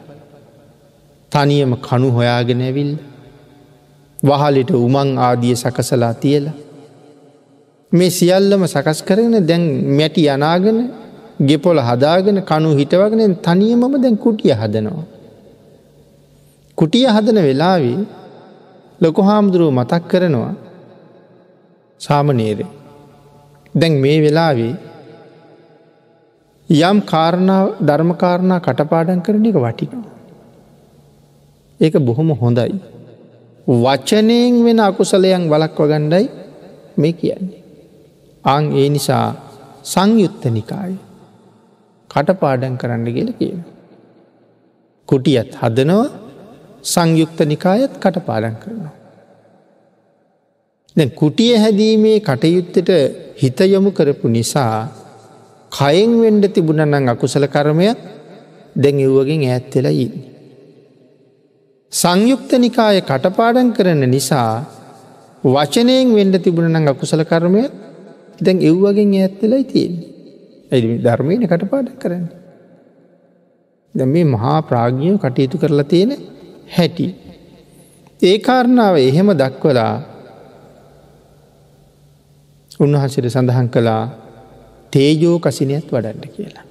තනියම 1.31 1.71
කණු 1.77 2.09
හොයාගෙන 2.11 2.61
ඇවිල්ල 2.61 2.93
වහලිට 4.23 4.71
උමං 4.71 5.09
ආදිය 5.19 5.55
සකසලා 5.55 6.13
තියලා. 6.15 6.53
මේ 7.91 8.09
සියල්ලම 8.09 8.61
සකස් 8.67 8.99
කරන 9.03 9.33
දැන් 9.47 9.63
මැටි 9.97 10.29
අනාගෙන 10.29 10.79
ගෙපොල 11.39 11.77
හදාගෙන 11.79 12.39
කනු 12.41 12.69
හිටවගෙන 12.75 13.35
තනියමම 13.37 13.93
දැන් 14.01 14.17
කුටිය 14.17 14.53
හදනවා. 14.53 15.03
කුටිය 16.77 17.07
හදන 17.07 17.37
වෙලාවී 17.39 17.99
ලොකො 19.01 19.21
හාමුදුරුව 19.21 19.71
මතක් 19.71 20.03
කරනවා 20.07 20.53
සාමනේර 22.01 22.59
දැන් 23.75 23.93
මේ 23.99 24.17
වෙලාවේ 24.21 24.73
යම් 26.69 26.97
කාරණාව 27.03 27.67
ධර්මකාරණා 27.79 28.59
කටපාඩන් 28.59 29.21
කරන 29.21 29.45
එක 29.45 29.57
වටිනවා. 29.57 30.13
ඒක 31.79 31.95
බොහොම 31.99 32.29
හොඳයි. 32.33 32.79
වචනයෙන් 33.67 34.63
වෙන 34.65 34.79
අකුසලයන් 34.79 35.43
වලක්ව 35.49 35.81
ගණ්ඩයි 35.83 36.25
මේ 36.97 37.13
කියන්නේ. 37.13 37.63
අං 38.45 38.63
ඒ 38.73 38.89
නිසා 38.89 39.27
සංයුත්ත 39.83 40.43
නිකාය 40.47 40.93
කටපාඩන් 42.15 42.75
කරන්න 42.77 43.07
කියල 43.07 43.31
කියන. 43.33 43.59
කුටියත් 45.09 45.51
හදනවා 45.55 46.05
සංයුක්ත 46.83 47.39
නිකායත් 47.43 47.93
කටපාඩන් 47.97 48.55
කරනවා. 48.55 48.93
දැ 50.95 51.09
කුටිය 51.11 51.53
හැදීමේ 51.55 52.19
කටයුත්තට 52.21 52.91
හිතයොමු 53.35 53.91
කරපු 53.91 54.27
නිසා 54.29 54.77
කයෙන් 55.71 56.11
වෙන්ඩ 56.21 56.45
තිබුණනං 56.49 57.09
අකුසල 57.09 57.45
කරමයක් 57.47 57.99
දැන් 58.75 58.97
එව්වගෙන් 58.99 59.43
ඈත්වෙලා 59.45 59.95
ඉන්න. 59.95 60.15
සංයුක්ත 61.91 62.51
නිකාය 62.57 62.97
කටපාඩන් 63.03 63.69
කරන 63.71 64.03
නිසා 64.07 64.51
වචනයෙන් 65.45 66.09
වෙන්ඩ 66.13 66.35
තිබුණනං 66.39 66.87
අකුසල 66.87 67.23
කර්මය 67.23 67.63
දැන් 68.39 68.57
එව්වගෙන් 68.61 69.15
ඇත්තලයි 69.15 69.63
තියෙන්නේ. 69.65 70.14
ඇ 70.71 70.81
ධර්මයන 70.97 71.43
කටපාඩ 71.43 71.89
කරන්න. 71.99 72.25
දැ 73.95 74.05
මේ 74.05 74.25
මහා 74.25 74.57
ප්‍රාග්ඥය 74.61 75.15
කටයුතු 75.17 75.57
කරලා 75.57 75.83
තියෙන 75.83 76.11
හැටි. 76.77 77.07
ඒ 78.19 78.37
කාරණාව 78.39 78.95
එහෙම 78.99 79.29
දක්වලා 79.33 79.93
උන්වහන්සට 82.79 83.27
සඳහන් 83.27 83.67
කළා 83.67 84.03
තේජෝ 84.93 85.37
කසිනයත් 85.39 85.87
වඩන්න 85.91 86.33
කියලා. 86.35 86.65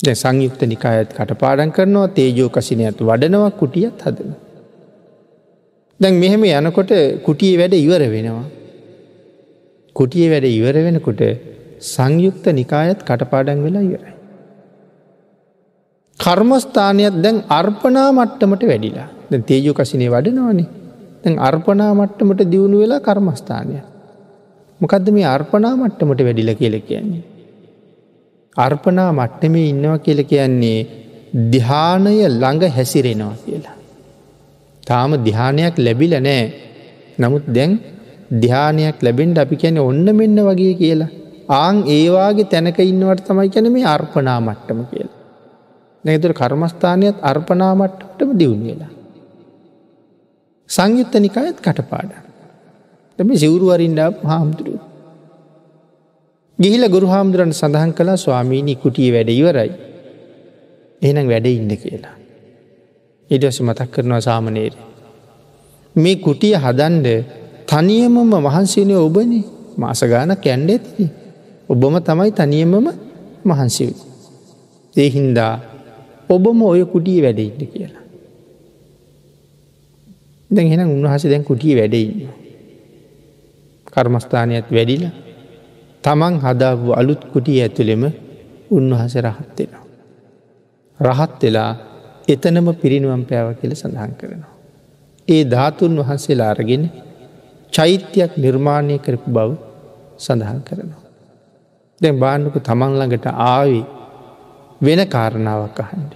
දැ 0.00 0.14
සංයුක්ත 0.14 0.60
නිකායත් 0.64 1.10
කටපාඩන් 1.12 1.72
කරනවා 1.72 2.08
තේජෝ 2.10 2.48
කසිනයත් 2.48 3.00
වඩනවා 3.00 3.50
කුටියත් 3.52 4.02
හදන. 4.02 4.32
දැන් 6.00 6.14
මෙහෙම 6.14 6.44
යනකොට 6.44 6.90
කුටිය 7.22 7.54
වැඩ 7.58 7.74
ඉවර 7.76 8.02
වෙනවා. 8.08 8.46
කුටිය 9.96 10.26
වැඩ 10.30 10.46
ඉවර 10.50 10.76
වෙනකොට 10.78 11.22
සංයුක්ත 11.80 12.46
නිකායත් 12.52 13.00
කටපාඩන් 13.02 13.60
වෙලා 13.64 13.82
ඉවරයි. 13.82 14.14
කර්මස්ථානයක් 16.20 17.16
දැන් 17.22 17.36
අර්පනා 17.50 18.08
මට්ටමට 18.12 18.62
වැඩිලා 18.62 19.08
දැ 19.30 19.40
තේජෝ 19.40 19.74
කසිනේ 19.74 20.10
වඩනවානේ 20.10 20.68
දැන් 21.24 21.36
අර්පනා 21.38 21.92
මට්ටමට 21.94 22.42
දියුණු 22.52 22.78
වෙලා 22.82 23.00
කර්මස්ථානයක්. 23.00 23.84
මොකක්ද 24.80 25.08
මේ 25.10 25.26
අර්පනා 25.26 25.74
මට්ටමට 25.76 26.20
වැඩිල 26.24 26.50
කියල 26.54 26.76
කියන්නේ. 26.80 27.22
අර්පනා 28.56 29.10
මට්ටමේ 29.12 29.66
ඉන්නවා 29.72 29.98
කියල 29.98 30.22
කියන්නේ 30.24 30.78
දිහානය 31.52 32.14
ළඟ 32.32 32.64
හැසිරෙනවා 32.68 33.36
කියලා. 33.44 33.76
තාම 34.82 35.10
දිහානයක් 35.24 35.78
ලැබිල 35.78 36.14
නෑ 36.20 36.42
නමුත් 37.18 37.46
දැන් 37.48 37.72
දිහානයක් 38.42 38.98
ලැබෙන්ට 39.02 39.38
අපි 39.38 39.56
කැන 39.56 39.78
ඔන්න 39.80 40.06
මෙන්න 40.16 40.38
වගේ 40.48 40.74
කියලා. 40.74 41.10
ආං 41.48 41.76
ඒවාගේ 41.88 42.44
තැනක 42.44 42.78
ඉන්නවට 42.80 43.24
තමයි 43.24 43.48
කැන 43.48 43.72
මේ 43.72 43.86
අර්පනා 43.86 44.40
මට්ටම 44.40 44.80
කියලා. 44.84 45.16
නැතුර 46.04 46.32
කර්මස්ථානයත් 46.32 47.18
අර්පනා 47.22 47.74
මට්ටටම 47.74 48.30
දියුණ 48.38 48.64
වෙලා. 48.64 48.92
සංයුත්ත 50.70 51.14
නිකායත් 51.16 51.58
කටපාඩ. 51.58 52.12
එම 53.18 53.28
සිවුරුවරින්ඩ 53.34 54.00
හාමුදුරුව. 54.22 54.80
ගිහිල 56.58 56.84
ගුරු 56.88 57.06
හාමුදුරන් 57.06 57.52
සඳහන් 57.52 57.92
කලා 57.92 58.16
ස්වාමීණී 58.16 58.76
කුටිය 58.76 59.10
වැඩ 59.12 59.30
ඉවරයි. 59.30 59.70
එහනම් 61.02 61.26
වැඩ 61.26 61.46
ඉන්න 61.48 61.72
කියලා. 61.76 62.16
ඉඩස 63.30 63.60
මතක් 63.60 63.88
කරනවා 63.90 64.20
සාමනේර. 64.20 64.74
මේ 65.96 66.16
කුටිය 66.18 66.54
හදන්ඩ 66.56 67.08
තනියමම 67.66 68.32
වහන්සේනය 68.38 68.94
ඔබනි 68.96 69.40
මාසගාන 69.76 70.36
කැන්ඩ 70.36 70.70
ඇති. 70.70 71.06
ඔබම 71.68 71.94
තමයි 72.00 72.30
තනියමම 72.32 72.74
මහන්සිව. 73.44 73.92
ඒ 74.96 75.08
හින්දා 75.08 75.54
ඔබම 76.30 76.62
ඔය 76.62 76.84
කුටිය 76.84 77.20
වැඩඉන්න 77.22 77.66
කියලා. 77.66 78.04
දැන් 80.50 80.68
හෙන 80.68 80.82
උන්වහස 80.86 81.24
දැන් 81.24 81.44
කුටිය 81.44 81.74
වැඩඉන්න. 81.76 82.28
කර්මස්ථානයත් 83.88 84.68
වැඩිලා 84.70 85.14
තමන් 86.04 86.34
හදාපු 86.40 86.88
අලුත් 86.92 87.22
කුටිය 87.32 87.58
ඇතුළෙම 87.62 88.04
උන්වහස 88.70 89.14
රහත්වෙනවා. 89.18 89.84
රහත් 91.00 91.42
වෙලා 91.42 91.72
එතනම 92.28 92.68
පිරිනුවම් 92.74 93.22
පෑව 93.24 93.48
කියල 93.60 93.74
සඳහන් 93.74 94.12
කරනවා. 94.20 94.54
ඒ 95.28 95.42
ධාතුන් 95.44 95.92
වහන්සේලා 95.98 96.50
අරගෙන 96.50 96.84
චෛත්‍යයක් 97.72 98.32
නිර්මාණය 98.36 98.96
කරපු 98.98 99.28
බව 99.30 99.50
සඳහන් 100.18 100.60
කරනවා. 100.60 101.07
දැන් 102.00 102.18
බාණ්ඩුක 102.18 102.56
තමන් 102.60 102.92
ළඟට 102.94 103.26
ආවි 103.46 103.80
වෙන 104.80 105.00
කාරණාවක් 105.06 105.78
අහන්ඩ. 105.80 106.12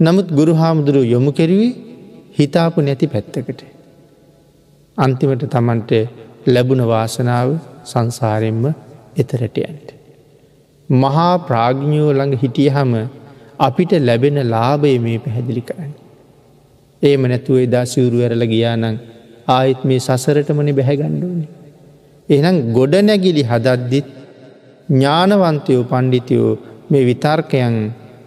නමුත් 0.00 0.28
ගුරු 0.30 0.52
හාමුදුරුව 0.54 1.04
යොමු 1.04 1.30
කෙරවී 1.32 1.70
හිතාපු 2.38 2.78
නැති 2.80 3.06
පැත්තකට. 3.06 3.60
අන්තිමට 4.96 5.44
තමන්ට 5.46 5.92
ලැබුණ 6.46 6.82
වාසනාව 6.84 7.48
සංසාරෙන්ම 7.84 8.64
එතරටයන්ට. 9.16 9.88
මහා 10.88 11.34
ප්‍රාග්ඥෝ 11.40 12.10
ළඟ 12.12 12.40
හිටිය 12.42 12.70
හම 12.70 12.92
අපිට 13.58 13.92
ලැබෙන 14.00 14.38
ලාභය 14.46 14.98
මේ 14.98 15.18
පැහැදිලි 15.18 15.62
කරන්න. 15.62 15.92
ඒම 17.02 17.22
නැතුව 17.24 17.58
එදා 17.58 17.84
සිවුරු 17.84 18.18
ඇරල 18.20 18.44
ගියානං 18.46 18.98
ආයිත් 19.48 19.84
මේ 19.84 20.00
සසරටමන 20.00 20.72
බැහැගණ්ඩුවනි. 20.72 21.46
එහනම් 22.28 22.58
ගොඩ 22.72 22.94
නැගිලි 23.02 23.44
හදද්දිත් 23.44 24.10
ඥානවන්තයෝ 24.88 25.82
පණ්ඩිතයෝ 25.84 26.50
මේ 26.90 27.04
විතර්කයන් 27.04 27.76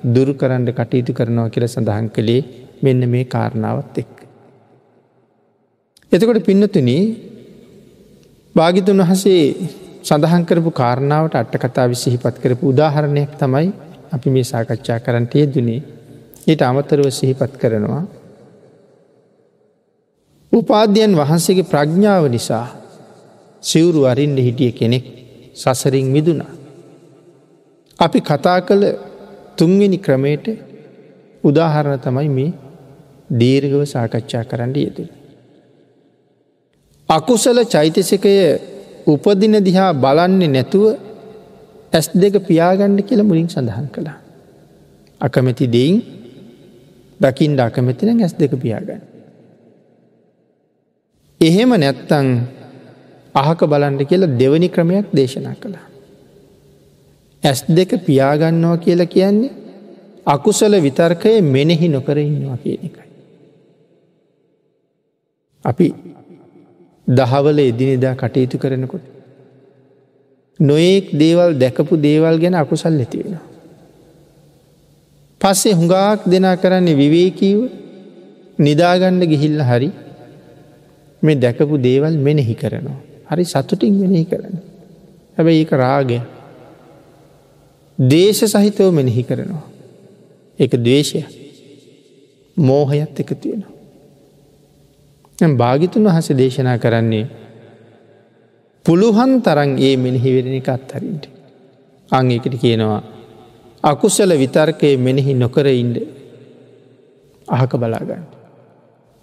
දුරු 0.06 0.34
කරන්න 0.34 0.68
කටයුතු 0.72 1.14
කරනවා 1.14 1.50
කියල 1.50 1.66
සඳහන් 1.66 2.08
කළේ 2.10 2.42
මෙන්න 2.82 3.10
මේ 3.10 3.26
කාරණාවත් 3.26 3.98
එක්. 3.98 4.14
එතකොට 6.12 6.46
පින්නතුනී 6.46 7.04
භාගිතුන් 8.56 9.02
වහසේ 9.02 9.44
සඳහන් 10.04 10.46
කරපු 10.46 10.72
කාරණාවට 10.72 11.36
අට්ට 11.36 11.58
කතා 11.64 11.88
විසිහිපත් 11.88 12.36
කරපු 12.40 12.70
උදාහරණයක් 12.70 13.32
තමයි 13.36 13.68
අපි 14.12 14.30
මේ 14.30 14.44
සාකච්ඡා 14.44 15.00
කරන්නට 15.00 15.36
යෙදනේ 15.36 15.82
ඊට 16.48 16.62
අමතරව 16.62 17.10
සිහිපත් 17.12 17.54
කරනවා. 17.58 18.04
උපාධ්‍යයන් 20.54 21.14
වහන්සේගේ 21.14 21.70
ප්‍රඥාව 21.72 22.26
නිසා 22.30 22.68
සිවුරු 23.64 24.02
අරින්ඩ 24.06 24.40
හිටිය 24.40 24.72
කෙනෙක් 24.72 25.06
සසරින් 25.56 26.08
මිදුනා. 26.08 26.54
අපි 28.00 28.20
කතා 28.22 28.60
කළ 28.60 28.84
තුන්වෙනි 29.58 29.98
ක්‍රමයට 29.98 30.46
උදාහරණ 31.44 32.00
තමයි 32.00 32.30
මේ 32.30 32.52
දීර්ගව 33.32 33.82
සාකච්ඡා 33.86 34.44
කරන්න 34.44 34.76
යෙතුළ. 34.78 35.12
අකුසල 37.10 37.60
චෛතසිකය 37.66 38.34
උපදින 39.08 39.56
දිහා 39.68 39.92
බලන්නේ 39.96 40.48
නැතුව 40.48 40.86
ඇස් 41.94 42.08
දෙක 42.14 42.36
පියාගණ්ඩ 42.48 43.08
කියල 43.08 43.22
මුලින් 43.24 43.48
සඳහන් 43.48 43.88
කළා. 43.88 44.18
අකමැති 45.22 45.66
දෙයින් 45.68 45.98
දකිින්ට 47.20 47.60
අකමැතින 47.60 48.22
ඇස් 48.22 48.34
දෙක 48.34 48.54
පියාගන්න. 48.64 49.02
එහෙම 51.42 51.72
නැත්තං 51.76 52.28
අහක 53.36 53.60
බලන්ඩ 53.66 54.02
කියලා 54.04 54.38
දෙවනි 54.40 54.70
ක්‍රමයක් 54.70 55.08
දේශනා 55.14 55.56
කළා. 55.56 55.86
ඇස් 57.44 57.60
දෙක 57.70 57.92
පියාගන්නවා 58.06 58.78
කියලා 58.78 59.06
කියන්නේ 59.08 59.54
අකුසල 60.26 60.74
විතර්කය 60.82 61.42
මෙනෙහි 61.48 61.88
නොකර 61.90 62.18
ඉන්නවා 62.20 62.58
කියන 62.58 62.80
එකයි. 62.82 63.10
අපි 65.66 65.88
දහවල 67.08 67.60
එදිනෙදා 67.62 68.16
කටයුතු 68.16 68.58
කරනකොට. 68.58 69.06
නොයෙක් 70.60 71.12
දේවල් 71.14 71.52
දැකපු 71.56 71.94
දේවල් 71.98 72.40
ගැන 72.40 72.56
අකුසල් 72.56 72.96
ඇතිවෙන. 72.96 73.40
පස්සේ 75.42 75.74
හුඟාක් 75.74 76.20
දෙනා 76.26 76.56
කරන්නේ 76.58 76.96
විවේකීව 76.96 77.60
නිදාගණ්ඩ 78.60 79.28
ගිහිල්ල 79.28 79.60
හරි 79.62 79.90
මේ 81.24 81.36
දැකපු 81.38 81.76
දේවල් 81.80 82.16
මෙනෙහි 82.20 82.56
කරනවා. 82.56 83.15
හරි 83.28 83.46
සතුටින් 83.46 83.94
මෙනෙහි 83.96 84.26
කරන. 84.26 84.58
හැබැයි 85.38 85.62
ඒක 85.62 85.72
රාගය. 85.74 86.20
දේශ 88.00 88.44
සහිතව 88.46 88.92
මෙනෙහි 88.92 89.24
කරනවා. 89.24 89.66
එක 90.60 90.72
දවේශය 90.78 91.22
මෝහයත් 92.58 93.20
එක 93.20 93.32
තියෙනවා. 93.36 93.74
භාගිතුන් 95.54 96.04
වහස 96.06 96.30
දේශනා 96.34 96.78
කරන්නේ 96.78 97.26
පුළුවන් 98.86 99.42
තරන් 99.42 99.72
ඒ 99.80 99.96
මෙනෙහිවෙරණ 99.98 100.56
එක 100.56 100.70
අත්හරින්ට. 100.70 101.24
අංඒකට 102.12 102.56
කියනවා 102.56 103.02
අකුසල 103.84 104.32
විතර්කය 104.34 104.98
මෙනෙහි 104.98 105.34
නොකර 105.36 105.68
ඉන්ඩ 105.74 105.98
අහක 107.48 107.72
බලාගන්න. 107.76 108.24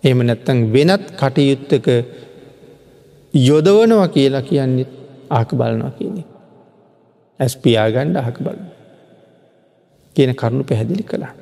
එම 0.04 0.18
නැත්තං 0.20 0.58
වෙනත් 0.70 1.04
කටයුත්තක 1.12 1.88
යොදවනවා 3.34 4.08
කියලා 4.08 4.42
කියන්නේ 4.42 4.86
ආක 5.30 5.50
බලනවා 5.50 5.90
කියන්නේ. 5.90 6.24
ඇස් 7.40 7.56
පියාගණ්ඩ 7.56 8.16
අහක 8.16 8.38
බලන. 8.38 8.60
කියන 10.16 10.34
කරුණු 10.34 10.64
පැහැදිලි 10.64 11.02
කළා. 11.02 11.34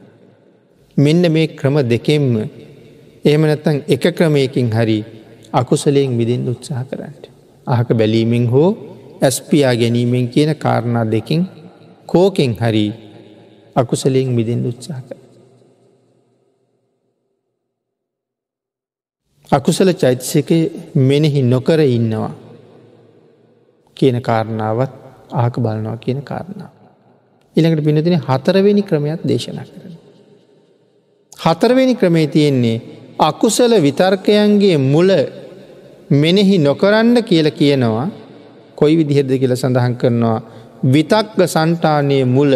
මෙන්න 0.96 1.33
මේ 1.33 1.46
ක්‍රම 1.50 1.76
දෙකෙන්ම 1.85 2.35
එහෙම 3.24 3.42
නැත්තං 3.42 3.83
එක 3.88 4.05
ක්‍රමයකින් 4.12 4.70
හරි 4.70 4.98
අකුසලයෙන් 5.53 6.11
මිදින් 6.11 6.48
උත්සාහ 6.48 6.85
කරන්නට. 6.85 7.24
අහක 7.66 7.88
බැලීමෙන් 7.92 8.46
හෝ 8.46 8.70
ඇස්පියා 9.22 9.74
ගැනීමෙන් 9.74 10.29
කියන 10.29 10.57
කාරණා 10.57 11.07
දෙකින් 11.07 11.42
කෝකෙන් 12.07 12.53
හරි 12.57 12.87
අකුසලයෙන් 13.76 14.29
මිදින් 14.29 14.66
උත්සාහ 14.66 15.03
කර. 15.03 15.19
අකුසල 19.52 19.88
චෛතසක 19.92 20.50
මෙනෙහි 20.94 21.42
නොකර 21.44 21.80
ඉන්නවා 21.80 22.32
කියන 23.96 24.16
කාරණාවත් 24.20 24.92
ආක 25.34 25.54
බලනවා 25.56 25.96
කියන 25.96 26.22
කාරණාව. 26.22 26.72
ඉළඟට 27.56 27.84
පිනතින 27.84 28.16
හතරවෙනි 28.20 28.82
ක්‍රමයක් 28.82 29.20
දේශනා 29.24 29.64
කරන. 29.64 29.94
හතරවෙනි 31.36 31.94
ක්‍රමේ 31.94 32.26
තියෙන්නේ 32.26 32.82
අකුසල 33.20 33.72
විතර්කයන්ගේ 33.78 34.78
මුල 34.78 35.10
මෙනෙහි 36.12 36.56
නොකරන්න 36.58 37.16
කියල 37.22 37.50
කියනවා 37.50 38.08
කොයි 38.74 38.96
විදිහෙද 38.96 39.30
කියල 39.32 39.56
සඳහන් 39.56 39.94
කරනවා 39.96 40.38
විතක්ග 40.84 41.38
සන්ටානය 41.46 42.24
මුල 42.26 42.52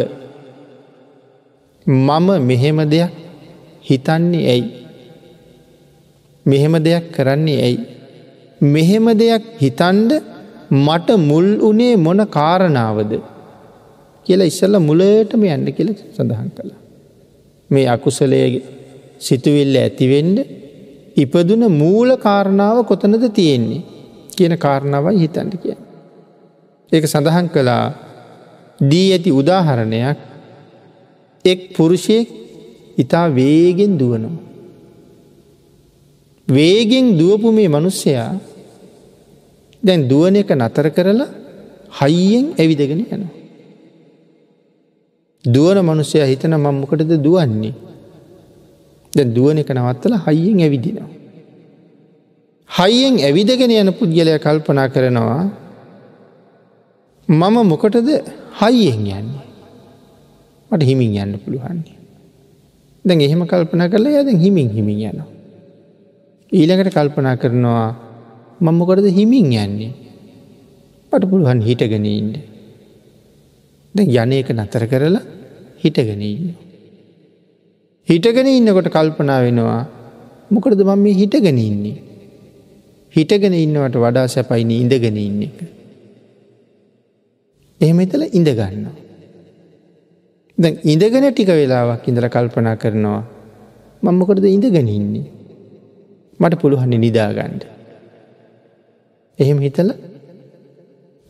මම 1.87 2.29
මෙහෙම 2.41 2.79
දෙයක් 2.87 3.13
හිතන්නේ 3.83 4.47
ඇයි. 4.47 4.84
මෙහෙම 6.47 6.75
දෙයක් 6.79 7.05
කරන්නේ 7.13 7.61
ඇයි. 7.61 7.79
මෙහෙම 8.61 9.07
දෙයක් 9.15 9.45
හිතන්ඩ 9.59 10.11
මට 10.77 11.09
මුල් 11.21 11.47
වනේ 11.61 11.97
මොන 11.97 12.21
කාරණාවද 12.29 13.13
කියලා 14.27 14.51
ඉස්සල්ල 14.53 14.77
මුලටම 14.81 15.43
යන්න 15.47 15.67
කියල 15.77 15.91
සඳහන් 16.11 16.51
කළා. 16.51 16.81
මේ 17.71 17.87
අකුසලයගේ 17.89 18.63
සිතුවිල්ල 19.19 19.77
ඇතිවෙන්ඩ 19.77 20.39
ඉපදුන 21.17 21.65
මූල 21.73 22.11
කාරණාව 22.19 22.79
කොතනද 22.85 23.25
තියෙන්නේ 23.31 23.83
කියන 24.37 24.55
කාරණාවයි 24.59 25.21
හිතන්ට 25.21 25.55
කිය. 25.63 25.77
ඒක 26.93 27.05
සඳහන් 27.07 27.49
කළා 27.49 27.85
දී 28.81 29.09
ඇති 29.13 29.31
උදාහරණයක් 29.33 30.19
එක් 31.45 31.61
පුරුෂයෙක් 31.77 32.29
ඉතා 32.99 33.27
වේගෙන් 33.31 33.95
දුවනවා. 33.99 34.54
වේගෙන් 36.49 37.17
දුවපු 37.19 37.53
මේ 37.53 37.69
මනුස්සයා 37.69 38.33
දැන් 39.83 40.09
දුවන 40.09 40.37
එක 40.37 40.51
නතර 40.53 40.87
කරලා 40.91 41.29
හයියෙන් 42.01 42.47
ඇවිදගෙන 42.59 43.01
යනවා. 43.01 43.33
දුවන 45.45 45.79
මනුස්සය 45.83 46.21
හිතන 46.23 46.55
මංමකටද 46.57 47.13
දුවන්නේ. 47.25 47.75
ද 49.13 49.19
දුවන 49.37 49.59
එක 49.59 49.71
නවත්තල 49.71 50.15
හයියෙන් 50.27 50.61
ඇවිදිනවා. 50.61 51.11
හයියෙන් 52.71 53.17
ඇවිදගෙන 53.21 53.73
යන 53.73 53.93
පුද්ගලය 53.99 54.39
කල්පනා 54.39 54.89
කරනවා 54.89 55.45
මම 57.29 57.57
මොකටද 57.73 58.09
හයියෙන් 58.61 59.01
යන්නේ. 59.01 59.45
මට 60.71 60.83
හිමින් 60.83 61.15
යන්න 61.17 61.41
පුළුවන්නේ. 61.45 61.97
දැන් 63.05 63.21
එහෙම 63.21 63.47
කල්පනා 63.47 63.89
කරලා 63.89 64.21
යද 64.21 64.29
හිමින් 64.45 64.69
හිමින් 64.71 65.01
යනවා. 65.09 65.34
ඊළඟට 66.55 66.95
කල්පනා 66.97 67.37
කරනවා 67.37 67.87
මම්මකොටද 68.61 69.07
හිමින් 69.11 69.51
යන්නේ. 69.55 69.93
පට 71.13 71.31
පුළුවන් 71.31 71.61
හිටගෙන 71.69 72.07
ඉන්ඩ. 72.07 72.37
ද 73.95 73.99
යනයක 74.01 74.49
නතර 74.55 74.85
කරලා 74.93 75.25
හිටගෙන 75.83 76.23
ඉන්න. 76.23 76.55
හිටගෙන 78.09 78.49
ඉන්නකොට 78.49 78.89
කල්පනා 78.97 79.41
වෙනවා 79.45 79.83
මොකටද 80.51 80.81
මම 80.81 81.03
මේ 81.03 81.19
හිටගෙන 81.21 81.59
ඉන්නේ. 81.59 81.97
හිටගෙන 83.15 83.55
ඉන්නවට 83.55 83.97
වඩා 83.97 84.27
සැපයිනි 84.29 84.81
ඉඳගෙන 84.83 85.17
ඉන්න 85.17 85.43
එක. 85.43 85.59
එහෙම 87.81 88.01
එතල 88.01 88.25
ඉඳගන්න. 88.31 88.85
දැ 90.59 90.77
ඉඳගෙන 90.85 91.31
ටික 91.31 91.51
වෙලාවක් 91.61 92.07
ඉඳල 92.11 92.29
කල්පනා 92.29 92.77
කරනවා 92.77 93.23
මංමකොටද 94.03 94.47
ඉඳගෙන 94.57 94.91
ඉන්නේ. 94.99 95.31
මට 96.41 96.61
පුළුවන්නේ 96.61 96.99
නිදාගණ්ඩ. 96.99 97.63
එහෙම 99.39 99.59
හිතල 99.59 99.91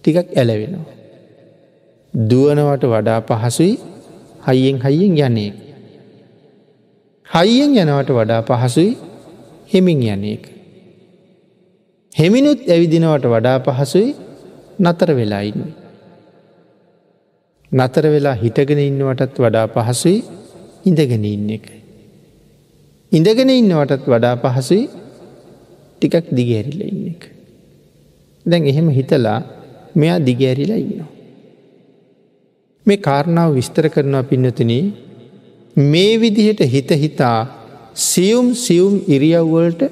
ටිකක් 0.05 0.29
ඇලවෙනවා. 0.33 0.95
දුවනවට 2.15 2.85
වඩා 2.87 3.21
පහසුයි 3.23 3.75
හයියෙන් 4.47 4.79
හයියෙන් 4.81 5.15
යන්නේ. 5.21 5.53
හයියෙන් 7.27 7.71
යනවට 7.79 8.11
වඩා 8.11 8.43
පහසුයි 8.43 8.91
හෙමින් 9.73 10.03
යන්නේක. 10.05 10.45
හෙමිනුත් 12.15 12.61
ඇවිදිනවට 12.69 13.27
වඩා 13.27 13.59
පහසුයි 13.61 14.11
නතර 14.79 15.11
වෙලාඉන්න. 15.17 15.65
නතර 17.73 18.05
වෙලා 18.07 18.35
හිටගෙන 18.35 18.81
ඉන්නවටත් 18.81 19.39
වඩා 19.39 19.67
පහසුයි 19.69 20.19
ඉඳගෙන 20.85 21.25
ඉන්න 21.27 21.51
එක. 21.51 21.84
ඉඳගෙන 23.13 23.51
ඉන්නවටත් 23.51 24.07
වඩා 24.13 24.37
පහසුයි 24.45 24.85
ටිකක් 25.97 26.27
දිගහැරිල 26.39 26.81
ඉන්න 26.83 27.03
එක. 27.13 27.23
දැන් 28.47 28.65
එහෙම 28.71 28.89
හිතලා 28.99 29.39
මෙයා 29.95 30.19
දිගෑරිලා 30.29 30.81
ඉන්නවා. 30.85 31.11
මේ 32.87 33.03
කාරණාව 33.07 33.51
විස්තර 33.59 33.87
කරනවා 33.95 34.25
පින්නතින 34.31 34.73
මේ 35.93 36.13
විදිහට 36.23 36.61
හිත 36.75 36.91
හිතා 37.05 37.39
සියුම් 38.09 38.49
සියුම් 38.55 38.95
ඉරියව්වලට 39.15 39.83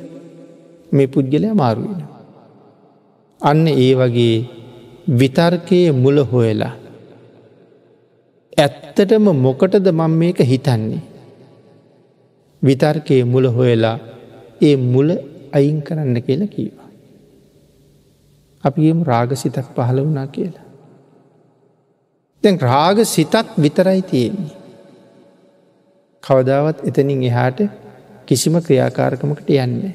මේ 0.92 1.12
පුද්ගලය 1.14 1.52
මාරුවෙන. 1.54 2.02
අන්න 3.40 3.64
ඒ 3.76 3.92
වගේ 3.94 4.36
විතර්කයේ 5.20 5.92
මුල 6.02 6.18
හොයලා. 6.24 6.74
ඇත්තටම 8.56 9.26
මොකටද 9.46 9.86
මං 9.92 10.12
මේක 10.20 10.38
හිතන්නේ. 10.52 11.02
විතර්කයේ 12.62 13.24
මුල 13.24 13.46
හොයලා 13.48 13.98
ඒ 14.60 14.76
මුල 14.76 15.08
අයින් 15.52 15.78
කරන්න 15.82 16.22
කියලා 16.22 16.46
කීවා. 16.46 16.88
අපිගේම 18.64 19.00
රාගසිතක් 19.02 19.66
පහළ 19.76 20.00
වුණා 20.00 20.26
කියලා. 20.28 20.66
දැන් 22.44 22.60
රාග 22.60 22.98
සිතක් 23.06 23.46
විතරයි 23.58 24.02
තියෙන්නේ. 24.02 24.56
කවදාවත් 26.22 26.78
එතනින් 26.88 27.22
එහාට 27.22 27.58
කිසිම 28.26 28.54
ක්‍රියාකාරකමකට 28.60 29.48
යන්නේ. 29.56 29.94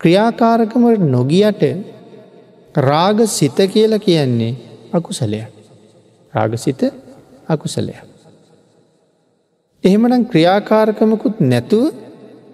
ක්‍රියාකාරකමට 0.00 1.02
නොගියට 1.08 1.62
රාග 2.74 3.18
සිත 3.28 3.58
කියල 3.72 3.98
කියන්නේ 3.98 4.52
අකුසලයක්. 4.92 5.50
රාගසිත 6.34 6.80
අකුසලයක්. 7.48 8.09
එහෙමනම් 9.84 10.24
ක්‍රියාකාරකමකුත් 10.24 11.36
නැතුව 11.42 11.84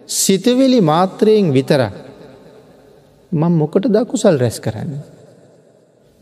සිතවෙලි 0.09 0.81
මාත්‍රයෙන් 0.81 1.49
විතරක් 1.53 1.95
මං 3.33 3.53
මොකට 3.53 3.89
දකුසල් 3.89 4.39
රැස් 4.39 4.59
කරන්න. 4.61 4.93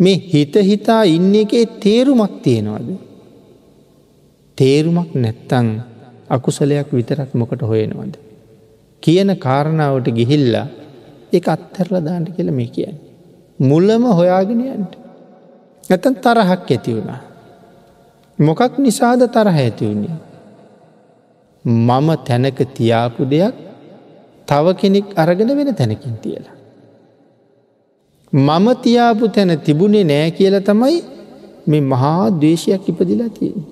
මේ 0.00 0.22
හිත 0.32 0.54
හිතා 0.62 1.02
ඉන්න 1.06 1.34
එකේ 1.34 1.66
තේරුමක් 1.82 2.34
තියෙනවද. 2.42 2.88
තේරුමක් 4.58 5.10
නැත්තං 5.14 5.68
අකුසලයක් 6.28 6.88
විතරක් 6.92 7.30
මොකට 7.34 7.62
හොයෙනවද. 7.62 8.14
කියන 9.02 9.30
කාරණාවට 9.36 10.08
ගිහිල්ලා 10.10 10.66
එක 11.32 11.48
අත්තරල 11.48 11.94
දාන්ට 12.00 12.28
කියල 12.36 12.50
මේ 12.50 12.66
කියන්න. 12.68 12.96
මුල්ලම 13.60 14.04
හොයාගෙනයන්ට. 14.10 14.92
ඇතන් 15.84 16.14
තරහක් 16.16 16.62
ඇති 16.66 16.96
වුණා. 16.96 17.20
මොකක් 18.38 18.78
නිසාද 18.78 19.20
තරහ 19.28 19.56
ඇති 19.56 19.84
වුණේ. 19.86 20.33
මම 21.64 22.08
තැනක 22.26 22.58
තියාපු 22.76 23.24
දෙයක් 23.24 23.54
තව 24.48 24.66
කෙනෙක් 24.80 25.06
අරගෙන 25.16 25.50
වෙන 25.58 25.74
තැනකින් 25.74 26.16
තියලා. 26.22 26.56
මම 28.32 28.66
තියාපු 28.84 29.32
තැන 29.34 29.52
තිබුණේ 29.66 30.04
නෑ 30.04 30.30
කියල 30.30 30.56
තමයි 30.60 30.96
මේ 31.68 31.80
මහා 31.92 32.24
දේශයක් 32.42 32.88
ඉපදිලා 32.90 33.30
තියෙන. 33.36 33.62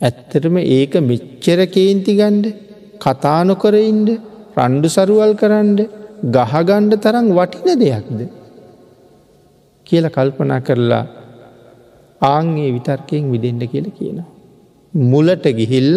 ඇත්තටම 0.00 0.56
ඒක 0.76 0.94
මෙච්චර 1.10 1.60
කේන්ති 1.74 2.12
ගණ්ඩ 2.20 2.46
කතානොකරඉන්ඩ 3.04 4.08
රණ්ඩු 4.56 4.88
සරුවල් 4.88 5.34
කරන්න 5.40 5.78
ගහගණ්ඩ 6.36 6.94
තරම් 7.04 7.26
වටින 7.38 7.78
දෙයක්ද. 7.82 8.20
කියල 9.86 10.06
කල්පනා 10.16 10.60
කරලා 10.66 11.04
ආංගේ 12.20 12.70
විතර්කයෙන් 12.76 13.30
විදෙන්ට 13.32 13.64
කියල 13.72 13.88
කියන. 13.98 14.18
මුලට 15.02 15.46
ගිහිල්ල 15.58 15.96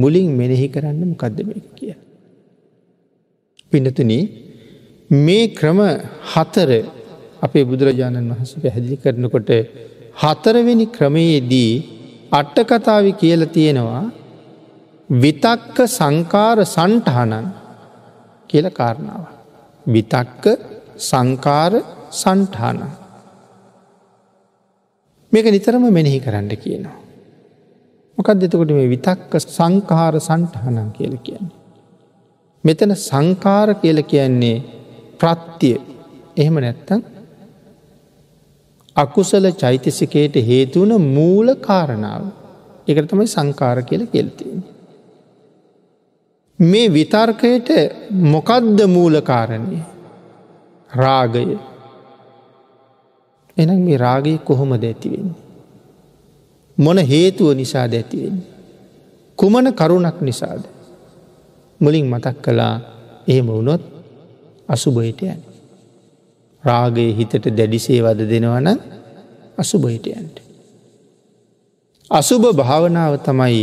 මුලින් 0.00 0.28
මෙනෙහි 0.36 0.68
කරන්න 0.68 1.00
මොකක්ද 1.12 1.38
මේ 1.48 1.62
කිය. 1.76 1.94
පිනතුන 3.72 4.12
මේ 5.10 5.44
ක්‍රම 5.58 5.80
හතර 6.32 6.70
අපේ 7.42 7.64
බුදුරජාණන් 7.64 8.30
වහස 8.30 8.52
පැහැදිලි 8.62 8.96
කරනකොට 8.96 9.50
හතරවෙනි 10.22 10.86
ක්‍රමයේදී 10.96 11.72
අට්ටකතාවි 12.32 13.12
කියල 13.12 13.42
තියෙනවා 13.48 14.04
විතක්ක 15.10 15.76
සංකාර 15.88 16.58
සන්ටහනන් 16.66 17.46
කියල 18.50 18.66
කාරණාව. 18.70 19.22
විතක්ක 19.86 20.44
සංකාර 21.00 21.72
සන්ටහනන්. 22.12 22.80
මේක 25.32 25.46
නිතරම 25.46 25.84
මෙනෙහි 25.90 26.20
කරන්න 26.20 26.50
කියනවා. 26.56 27.09
මොකක් 28.18 28.30
දෙතකොට 28.34 28.70
මේ 28.70 28.88
විතක්ක 28.88 29.32
සංකාර 29.48 30.14
සන්ටහනන් 30.20 30.90
කියල 30.92 31.14
කියන්නේ. 31.18 31.54
මෙතන 32.64 32.92
සංකාර 33.00 33.68
කියල 33.74 33.98
කියන්නේ 34.04 34.58
ප්‍රත්තිය 35.18 35.78
එහෙම 36.36 36.56
නැත්තන් 36.56 37.00
අකුසල 38.96 39.46
චෛතසිකයට 39.52 40.34
හේතුවන 40.42 40.92
මූල 41.08 41.48
කාරණාව 41.60 42.22
එකට 42.88 43.08
තමයි 43.08 43.26
සංකාර 43.28 43.78
කියල 43.82 44.02
කෙල්තියෙන්. 44.06 44.60
මේ 46.58 46.86
විතර්කයට 46.90 47.68
මොකද්ද 48.10 48.78
මූලකාරණය 48.88 49.78
රාගය 50.90 51.46
එනම් 53.56 53.80
මේ 53.80 53.98
රාගය 53.98 54.32
කොහොමද 54.40 54.84
ඇතිවෙන්නේ. 54.84 55.39
මොන 56.80 56.98
හේතුව 57.04 57.54
නිසාද 57.54 57.92
ඇතිවෙන්නේ. 57.92 58.48
කුමන 59.38 59.66
කරුණක් 59.72 60.18
නිසාද. 60.20 60.62
මුලින් 61.80 62.06
මතක් 62.06 62.36
කළා 62.38 62.74
එහෙම 63.28 63.46
වුණොත් 63.48 63.82
අසුබහිට 64.68 65.20
යන. 65.24 65.40
රාගයේ 66.64 67.12
හිතට 67.12 67.44
දැඩිසේ 67.50 68.00
වද 68.00 68.20
දෙනවන 68.26 68.68
අසුබහිට 69.58 70.06
යන්ට. 70.08 70.36
අසුභ 72.10 72.46
භාවනාව 72.54 73.14
තමයි 73.20 73.62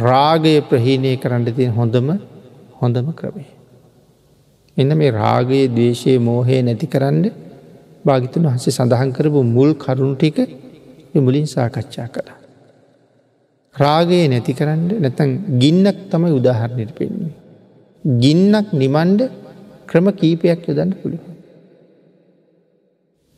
රාගය 0.00 0.54
ප්‍රහීණය 0.62 1.12
කරන්න 1.16 1.44
තිය 1.48 1.68
හොඳම 1.70 2.08
හොඳම 2.80 3.08
ක්‍රමේ. 3.12 3.50
එන්න 4.76 4.90
මේ 4.94 5.10
රාගයේ 5.12 5.66
දේශය 5.70 6.18
මෝහය 6.20 6.62
නැති 6.62 6.86
කරන්න 6.86 7.24
භාගිතුන් 8.04 8.48
වහසේ 8.48 8.72
සඳහන් 8.72 9.10
කරපු 9.12 9.40
මුල් 9.46 9.70
කරුණටික 9.76 10.38
මුලින් 11.16 11.46
සාකච්ඡා 11.46 12.08
කළා. 12.08 12.35
රාගයේ 13.76 14.26
නැති 14.28 14.52
කරන්න 14.58 14.82
නැතන් 15.04 15.30
ගින්නක් 15.62 15.98
තමයි 16.10 16.32
උදාහරණයට 16.38 16.92
පෙන්න්නේ. 16.98 17.34
ගින්නක් 18.04 18.68
නිමන්ඩ 18.82 19.20
ක්‍රම 19.86 20.06
කීපයක් 20.20 20.60
යොදන්න 20.68 20.92
පුළුව. 21.00 21.24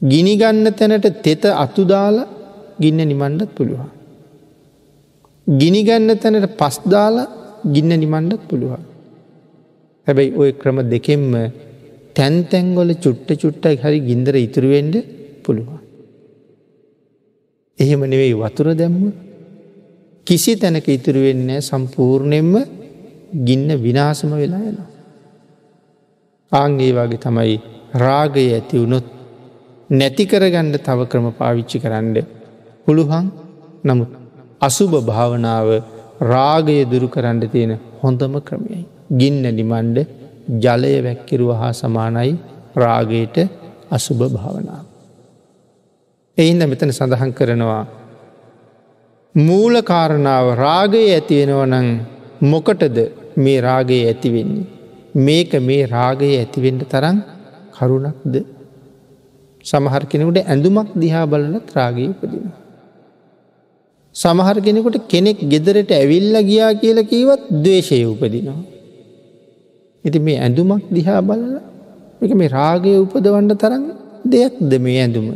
ගිනිගන්න 0.01 0.67
තැනට 0.79 1.07
තෙත 1.25 1.45
අතුදාලා 1.65 2.29
ගින්න 2.83 3.01
නිමණ්ඩත් 3.13 3.51
පුළුවන්. 3.57 3.91
ගිනිගන්න 5.47 6.11
තැනට 6.23 6.47
පස්දාලා 6.61 7.29
ගින්න 7.75 7.93
නිමණ්ඩත් 7.97 8.43
පුළුවන්. 8.49 8.83
හැබැයි 10.07 10.37
ඔය 10.41 10.51
ක්‍රම 10.61 10.79
දෙකෙන්ම 10.93 11.33
තැන්තැන්ගොල 12.17 12.91
චුට්ට 13.05 13.31
චුට්ටයි 13.43 13.77
හරි 13.83 13.99
ගින්දර 14.09 14.35
ඉතුරුවෙන්ඩ 14.47 14.95
පුළුවන්. 15.45 15.81
එහෙම 17.79 18.01
නෙවෙයි 18.13 18.37
වතුර 18.43 18.69
දැම්ම 18.81 19.03
කිසි 20.29 20.53
තැනක 20.57 20.89
ඉතුරුවෙන්නේ 20.89 21.61
සම්පූර්ණයෙන්ම 21.63 22.55
ගින්න 23.43 23.69
විනාසම 23.79 24.33
වෙලා 24.33 24.63
යනවා. 24.63 24.89
ආංගේ 26.53 26.93
වගේ 26.95 27.19
තමයි 27.19 27.55
රාගය 27.97 28.45
ඇති 28.49 28.77
වුණොත් 28.77 29.07
නැතිකරගණ්ඩ 29.91 30.77
තව 30.81 31.07
ක්‍රම 31.07 31.27
පාවිච්චි 31.33 31.79
කරන්න 31.79 32.17
පුළුවන් 32.87 33.27
නමුත් 33.85 34.11
අසුභ 34.61 34.97
භාවනාව 35.03 35.69
රාගය 36.25 36.79
දුරු 36.85 37.09
කරන්න 37.09 37.41
තියෙන 37.47 37.73
හොඳම 38.03 38.35
ක්‍රමයයි. 38.43 38.85
ගින්න 39.11 39.45
නිමන්ඩ 39.51 39.99
ජලය 40.59 40.95
වැක්කිරුව 41.03 41.51
හා 41.55 41.73
සමානයි 41.75 42.33
රාගයට 42.77 43.37
අසුභ 43.91 44.25
භාවනාව. 44.29 44.85
එයින්ද 46.39 46.63
මෙතන 46.65 46.93
සඳහන් 46.93 47.33
කරනවා 47.33 47.85
මූල 49.39 49.75
කාරණාව 49.91 50.47
රාගය 50.63 51.03
ඇතිවෙනවනං 51.09 51.89
මොකටද 52.53 52.97
මේ 53.37 53.59
රාගයේ 53.61 54.05
ඇතිවෙන්නේ. 54.11 54.67
මේක 55.17 55.53
මේ 55.69 55.83
රාගයේ 55.87 56.39
ඇතිවෙන්ට 56.43 56.83
තරම් 56.93 57.19
කරුණක්ද 57.77 58.35
සමහර 59.65 60.03
කෙනෙකුට 60.13 60.39
ඇඳුමක් 60.45 60.89
දිහා 61.03 61.27
බලලත් 61.27 61.69
රාගී 61.79 62.09
උපදිනවා. 62.13 62.57
සමහර 64.15 64.57
කෙනෙකුට 64.61 64.99
කෙනෙක් 65.13 65.39
ගෙදරට 65.53 65.91
ඇවිල්ල 65.93 66.37
ගියා 66.51 66.73
කියල 66.83 66.99
කීවත් 67.11 67.43
දවේශය 67.65 68.01
උපදිනවා. 68.05 68.61
ඉති 70.05 70.19
මේ 70.19 70.39
ඇඳුමක් 70.39 70.85
දිහා 70.91 71.21
බලල 71.23 71.55
එක 72.23 72.33
මේ 72.35 72.55
රාගය 72.59 72.93
උපදවන්න 73.05 73.55
තරම් 73.63 73.85
දෙයක්ද 74.25 74.73
මේ 74.79 74.99
ඇඳුම. 75.05 75.29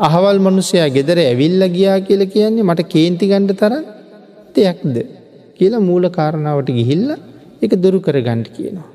අහවල් 0.00 0.38
මනුසයා 0.46 0.88
ගෙදර 0.96 1.18
ඇවිල්ල 1.20 1.62
ගියා 1.76 1.98
කියල 2.06 2.22
කියන්නේ 2.34 2.68
මට 2.68 2.88
කේන්ති 2.94 3.26
ගණ්ඩ 3.30 3.58
තරම් 3.60 3.84
දෙයක්ද 4.56 4.96
කියලා 5.58 5.86
මූල 5.88 6.04
කාරණාවට 6.18 6.70
ගිහිල්ල 6.78 7.08
එක 7.64 7.72
දුරු 7.82 7.98
කර 8.06 8.16
ගණ්ඩ 8.26 8.48
කියනවා. 8.56 8.88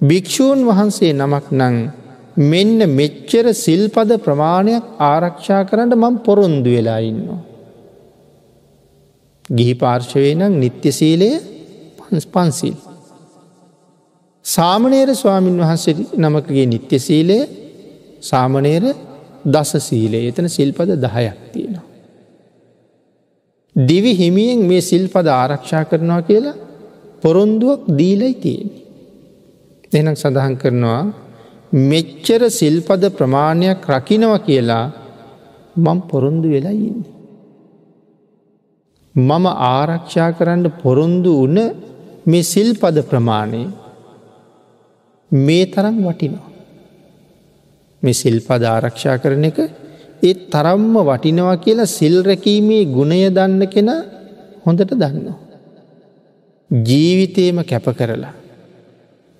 භික්‍ෂූන් 0.00 0.60
වහන්සේ 0.68 1.12
නමක් 1.12 1.46
නං 1.60 1.76
මෙන්න 2.50 2.78
මෙච්චර 2.98 3.46
සිල්පද 3.54 4.10
ප්‍රමාණයක් 4.26 4.84
ආරක්ෂා 5.08 5.62
කරන්න 5.70 5.94
මං 5.96 6.14
පොරොන්දු 6.26 6.70
වෙලා 6.76 7.00
ඉන්නවා. 7.10 7.40
ගිහි 9.50 9.74
පාර්ශවය 9.82 10.30
නම් 10.34 10.54
නිත්‍ය 10.62 10.90
සීලය 10.92 11.30
පන්ස් 11.98 12.26
පන්සිල්. 12.26 12.76
සාමනේර 14.44 15.08
ස්වාමීන් 15.14 15.58
වහන්සේ 15.62 15.94
නමකගේ 16.22 16.66
නිත්‍ය 16.66 16.98
සීලය 16.98 17.38
සාමනේර 18.22 18.84
දස 19.44 19.72
සීලේ 19.88 20.28
එතන 20.30 20.48
සිල්පද 20.48 20.90
දහයක් 21.04 21.38
තියෙනවා. 21.52 21.86
දිවි 23.76 24.12
හිමියෙන් 24.20 24.60
මේ 24.70 24.82
සිල්පද 24.82 25.26
ආරක්ෂා 25.32 25.84
කරනවා 25.90 26.22
කියලා 26.22 26.60
පොරොන්දුවක් 27.22 27.82
දීලයි 27.98 28.34
තියෙන. 28.34 28.70
එනම් 29.92 30.16
සඳහන් 30.22 30.54
කරනවා 30.62 31.02
මෙච්චර 31.90 32.42
සිල්පද 32.60 33.02
ප්‍රමාණයක් 33.18 33.88
රකිනව 33.94 34.32
කියලා 34.46 34.84
මං 35.76 35.98
පොරොන්දු 36.10 36.48
වෙලා 36.54 36.76
ඉන්න. 36.88 37.00
මම 39.14 39.44
ආරක්ෂා 39.70 40.30
කරන්න 40.38 40.66
පොරොන්දු 40.82 41.32
වන 41.42 41.58
මේ 42.26 42.48
සිල්පද 42.52 42.96
ප්‍රමාණය 43.10 43.62
මේ 45.30 45.64
තරම් 45.66 45.96
වටිනවා. 46.06 46.53
මේ 48.04 48.14
සිල්පද 48.14 48.62
ආරක්ෂා 48.66 49.16
කරන 49.18 49.44
එක 49.50 49.58
ඒ 50.22 50.34
තරම්ම 50.52 50.94
වටිනවා 51.08 51.56
කියලා 51.58 51.92
සිල්රැකීමේ 51.92 52.82
ගුණය 52.96 53.20
දන්න 53.30 53.62
කෙන 53.74 53.90
හොඳට 54.64 54.92
දන්නවා. 54.92 55.38
ජීවිතේම 56.70 57.58
කැප 57.64 57.86
කරලා. 57.98 58.34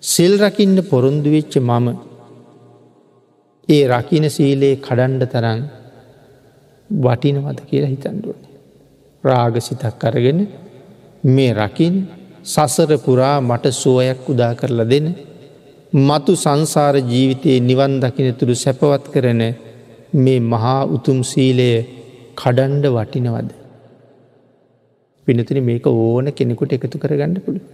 සිල් 0.02 0.32
රකින්න 0.38 0.76
පොරොන්දු 0.84 1.28
වෙච්ච 1.30 1.54
මම 1.60 1.86
ඒ 3.68 3.84
රකින 3.88 4.24
සීලයේ 4.30 4.76
කඩන්ඩ 4.78 5.22
තරන් 5.26 5.60
වටිනවද 6.90 7.58
කියලා 7.68 7.92
හිතන්ඩුවන. 7.94 8.42
රාගසිතක් 9.24 10.04
අරගෙන 10.04 10.40
මේ 11.26 11.52
රකින් 11.54 11.94
සසර 12.44 12.90
පුරා 12.98 13.36
මට 13.40 13.72
සුවයක් 13.74 14.20
උදා 14.28 14.52
කරලා 14.54 14.90
දෙන 14.92 15.06
මතු 15.94 16.32
සංසාර 16.34 16.94
ජීවිතයේ 17.02 17.58
නිවන් 17.60 17.92
දකිනතුරු 18.00 18.54
සැපවත් 18.54 19.04
කරන 19.14 19.42
මේ 20.14 20.40
මහා 20.42 20.80
උතුම් 20.96 21.18
සීලය 21.22 21.68
කඩන්ඩ 22.36 22.86
වටිනවද. 22.86 23.50
පිනතින 25.26 25.60
මේක 25.64 25.86
ඕන 25.86 26.26
කෙනෙකුට 26.32 26.72
එකතු 26.72 26.98
කරගන්න 26.98 27.36
පුළුව. 27.44 27.64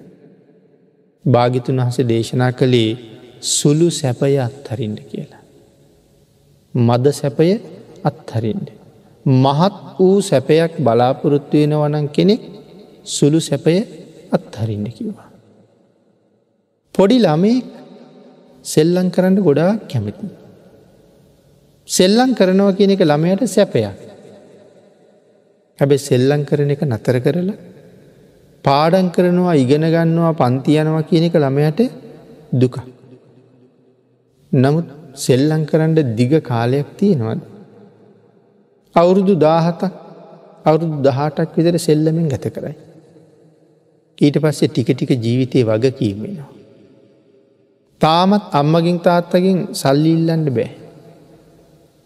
භාගිතුන් 1.25 1.81
වහස 1.81 1.99
දේශනා 2.13 2.51
කළේ 2.53 2.91
සුළු 3.55 3.89
සැපය 3.91 4.35
අත්හරින්ට 4.39 5.01
කියලා. 5.11 5.43
මද 6.75 7.07
සැපය 7.13 7.51
අත්හරින්ට. 8.05 8.69
මහත් 9.27 9.75
වූ 9.99 10.21
සැපයක් 10.23 10.73
බලාපොරොත්තු 10.79 11.57
වෙන 11.57 11.75
වනන් 11.75 12.07
කෙනෙක් 12.09 12.43
සුළු 13.07 13.41
සැපය 13.41 13.77
අත්හරින්න 14.33 14.87
කිව්වා. 14.91 15.29
පොඩි 16.95 17.19
ළමේ 17.19 17.59
සෙල්ලං 18.65 19.11
කරන්න 19.11 19.37
ගොඩා 19.47 19.73
කැමති. 19.89 20.27
සෙල්ලං 21.89 22.35
කරනවා 22.35 22.77
කියන 22.77 22.91
එක 22.91 23.03
ළමයට 23.03 23.43
සැපයක්. 23.47 23.97
හැබැ 25.79 25.99
සෙල්ලං 25.99 26.45
කරන 26.45 26.71
එක 26.71 26.83
නතර 26.85 27.17
කරලා 27.25 27.57
පාඩන් 28.65 29.09
කරනවා 29.11 29.55
ඉගෙන 29.55 29.85
ගන්නවා 29.95 30.33
පන්තියනවා 30.33 31.09
කියන 31.11 31.25
එක 31.29 31.35
ළමයට 31.37 31.81
දුක. 32.53 32.77
නමුත් 34.53 34.87
සෙල්ලං 35.17 35.65
කරන්න 35.67 36.15
දිග 36.17 36.33
කාලයක් 36.43 36.89
තියෙනවද. 36.99 37.41
අවුරුදු 38.95 39.35
දාහතක් 39.47 39.93
අවුරුදු 40.65 40.97
දහටක් 41.03 41.57
විතර 41.57 41.77
සෙල්ලමින් 41.79 42.29
ගත 42.29 42.47
කරයි. 42.55 42.77
ඊට 44.19 44.37
පස්සේ 44.43 44.69
ටික 44.69 44.89
ටික 44.93 45.13
ජීවිතය 45.25 45.65
වග 45.65 45.85
කීමෙනවා. 45.99 46.60
තාමත් 48.01 48.45
අම්මගින් 48.53 48.99
තාත්තකින් 49.07 49.59
සල්ලිල්ලන්ඩ 49.73 50.49
බෑ. 50.57 50.71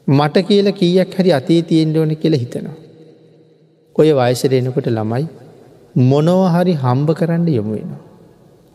මට 0.08 0.46
කියල 0.48 0.68
කීයක් 0.72 1.14
හරි 1.18 1.30
අතේ 1.38 1.62
තියෙන්ට 1.62 1.96
ඕන 1.96 2.16
කියල 2.16 2.36
හිතනවා. 2.42 2.76
ඔය 3.96 4.10
වයසර 4.12 4.52
එනකොට 4.58 4.88
ළමයි 4.88 5.24
මොනවහරි 6.10 6.74
හම්බ 6.74 7.08
කරන්න 7.18 7.46
යොමු 7.48 7.74
වෙනවා. 7.76 8.02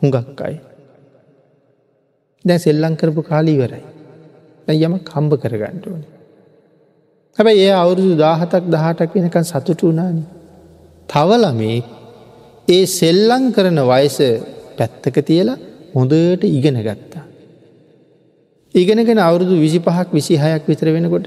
හුඟක් 0.02 0.42
අයි. 0.48 0.58
දැ 2.46 2.58
සෙල්ලං 2.58 2.96
කරපු 2.96 3.22
කාලීවරයි. 3.24 3.84
යම 4.78 4.96
කම්භ 5.02 5.38
කරගන්නට 5.44 5.86
ඕන. 5.88 6.02
හැබැයි 7.38 7.64
ඒ 7.68 7.76
අවුරුදු 7.84 8.14
දාහතක් 8.18 8.64
දහටක් 8.74 9.16
වෙනකන් 9.16 9.46
සතුට 9.46 9.82
වනාන. 9.84 10.20
තවලමේ 11.10 11.80
ඒ 12.68 12.86
සෙල්ලං 12.90 13.44
කරන 13.52 13.80
වයස 13.92 14.18
පැත්තක 14.78 15.18
තියලා 15.30 15.60
හොඳට 15.94 16.44
ඉගෙන 16.50 16.78
ගත්තා. 16.78 17.26
ඉගෙනගෙන 18.76 19.20
අවුරුදු 19.20 19.56
විසි 19.56 19.80
පහක් 19.80 20.08
විසි 20.12 20.34
හයක් 20.36 20.64
විතර 20.68 20.88
වෙනකොට 20.88 21.26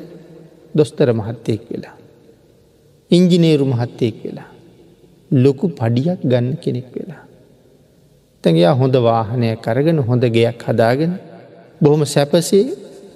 දොස්තර 0.75 1.09
මහත්තයෙක් 1.13 1.63
වෙලා. 1.71 1.97
ඉංජිනේරු 3.11 3.65
මහත්තයෙක් 3.65 4.17
වෙලා. 4.25 4.49
ලොකු 5.31 5.67
පඩියක් 5.71 6.21
ගන්න 6.23 6.57
කෙනෙක් 6.57 6.89
වෙලා. 6.95 7.23
තැගයා 8.45 8.75
හොඳ 8.75 8.95
වාහනය 8.99 9.49
කරගෙන 9.57 9.99
හොඳ 10.01 10.25
ගෙයක් 10.29 10.63
හදාගෙන 10.63 11.13
බොහොම 11.81 12.03
සැපසේ 12.07 12.65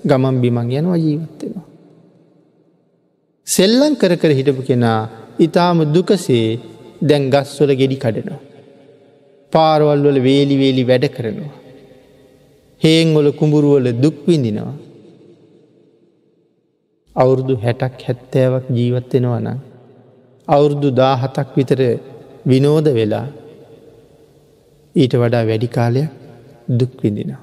ගමන් 0.05 0.37
බිමං 0.43 0.71
යනවා 0.73 0.99
ජීවත්තෙනවා. 0.99 1.67
සෙල්ලං 3.47 3.95
කර 3.95 4.13
කර 4.17 4.31
හිටපු 4.31 4.63
කෙනා 4.63 5.01
ඉතාම 5.39 5.79
දුකසේ 5.95 6.47
දැන් 7.01 7.23
ගස්වල 7.31 7.71
ගෙඩි 7.75 7.97
කඩනවා. 7.97 8.46
පාරවල් 9.53 10.03
වල 10.07 10.19
වේලි 10.21 10.57
වේලි 10.63 10.83
වැඩ 10.85 11.07
කරනවා. 11.09 11.55
හේංවල 12.83 13.29
කුඹුරුවල 13.33 13.87
දුක්විඳිනවා. 14.03 14.75
අවුරුදු 17.17 17.55
හැටක් 17.57 17.99
හැත්තෑවක් 18.07 18.65
ජීවත්වෙනවා 18.71 19.41
නම්. 19.41 19.59
අවුරුදු 20.49 20.89
දාහතක් 20.93 21.49
විතර 21.57 21.81
විනෝද 22.47 22.87
වෙලා 22.95 23.27
ඊට 24.95 25.15
වඩා 25.15 25.45
වැඩි 25.45 25.69
කාලයක් 25.69 26.11
දුක්විඳිනවා. 26.79 27.43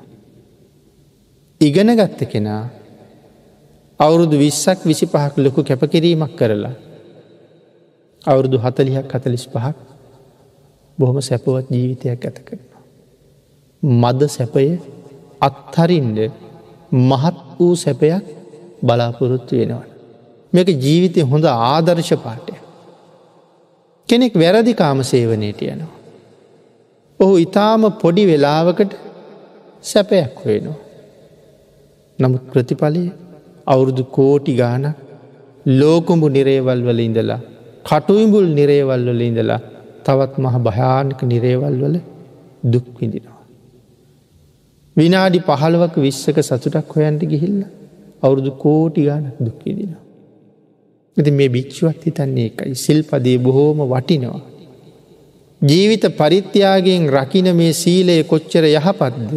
ඉගෙන 1.62 1.90
ගත්ත 1.96 2.20
කෙනා 2.26 2.64
අවුරුදු 4.00 4.36
විස්සක් 4.38 4.80
විසි 4.86 5.06
පහක් 5.06 5.34
ලොකු 5.38 5.60
කැපකිරීමක් 5.64 6.34
කරලා 6.36 6.76
අවුරුදු 8.26 8.58
හතලිහක් 8.58 9.12
හතලිස් 9.12 9.46
පහක් 9.48 9.93
බොහොම 10.98 11.18
සැපවත් 11.22 11.66
ජීවිතයක් 11.72 12.26
ඇත 12.26 12.38
කරනවා. 12.48 12.82
මද 13.84 14.22
සැපය 14.28 14.68
අත්හරින්ඩ 15.42 16.20
මහත් 17.10 17.38
වූ 17.60 17.74
සැපයක් 17.76 18.26
බලාපොරොත්තු 18.84 19.54
වෙනවන. 19.56 19.90
මේක 20.54 20.70
ජීවිතය 20.86 21.22
හොඳ 21.32 21.46
ආදර්ශ 21.46 22.14
පාටය. 22.26 22.54
කෙනෙක් 24.10 24.34
වැරදි 24.34 24.74
කාම 24.74 25.00
සේවනයට 25.04 25.62
යනවා. 25.64 25.92
ඔහු 27.20 27.34
ඉතාම 27.38 27.84
පොඩි 28.02 28.24
වෙලාවකට 28.26 28.94
සැපයක් 29.82 30.36
වෙනවා. 30.46 30.80
නමුත් 32.20 32.44
ප්‍රතිඵලය 32.52 33.04
අවුරුදු 33.66 34.04
කෝටි 34.16 34.54
ගාන 34.56 34.86
ලෝකුඹු 35.80 36.28
නිරේවල් 36.30 36.82
වල 36.88 37.00
ඉඳලා 37.00 37.42
කටුයිඹුල් 37.84 38.48
නිරේවල් 38.58 39.06
වල 39.10 39.22
ඉඳලා 39.22 39.62
තවත් 40.06 40.34
මහ 40.38 40.56
භයානක 40.60 41.20
නිරේවල් 41.24 41.76
වල 41.84 41.96
දුක්විඳිනවා. 42.64 43.42
විනාඩි 44.96 45.40
පහළුවක 45.42 45.96
විශ්සක 45.98 46.38
සතුටක් 46.42 46.96
හොයන්ට 46.96 47.24
ගිහිල්ල 47.26 47.60
අවුරුදු 48.24 48.52
කෝටි 48.54 49.02
ගාන 49.04 49.26
දුක්විදිනවා. 49.40 50.04
ඇති 51.18 51.32
මේ 51.32 51.50
භික්ෂුවත් 51.50 52.02
හිතන්නේ 52.06 52.48
එකයි 52.50 52.76
සිල්පදේ 52.76 53.38
බොහෝම 53.40 53.80
වටිනවා. 53.86 54.42
ජීවිත 55.62 56.06
පරිත්‍යයාගෙන් 56.12 57.04
රකින 57.10 57.48
මේ 57.56 57.74
සීලය 57.74 58.16
කොච්චර 58.24 58.66
යහපත්ද. 58.70 59.34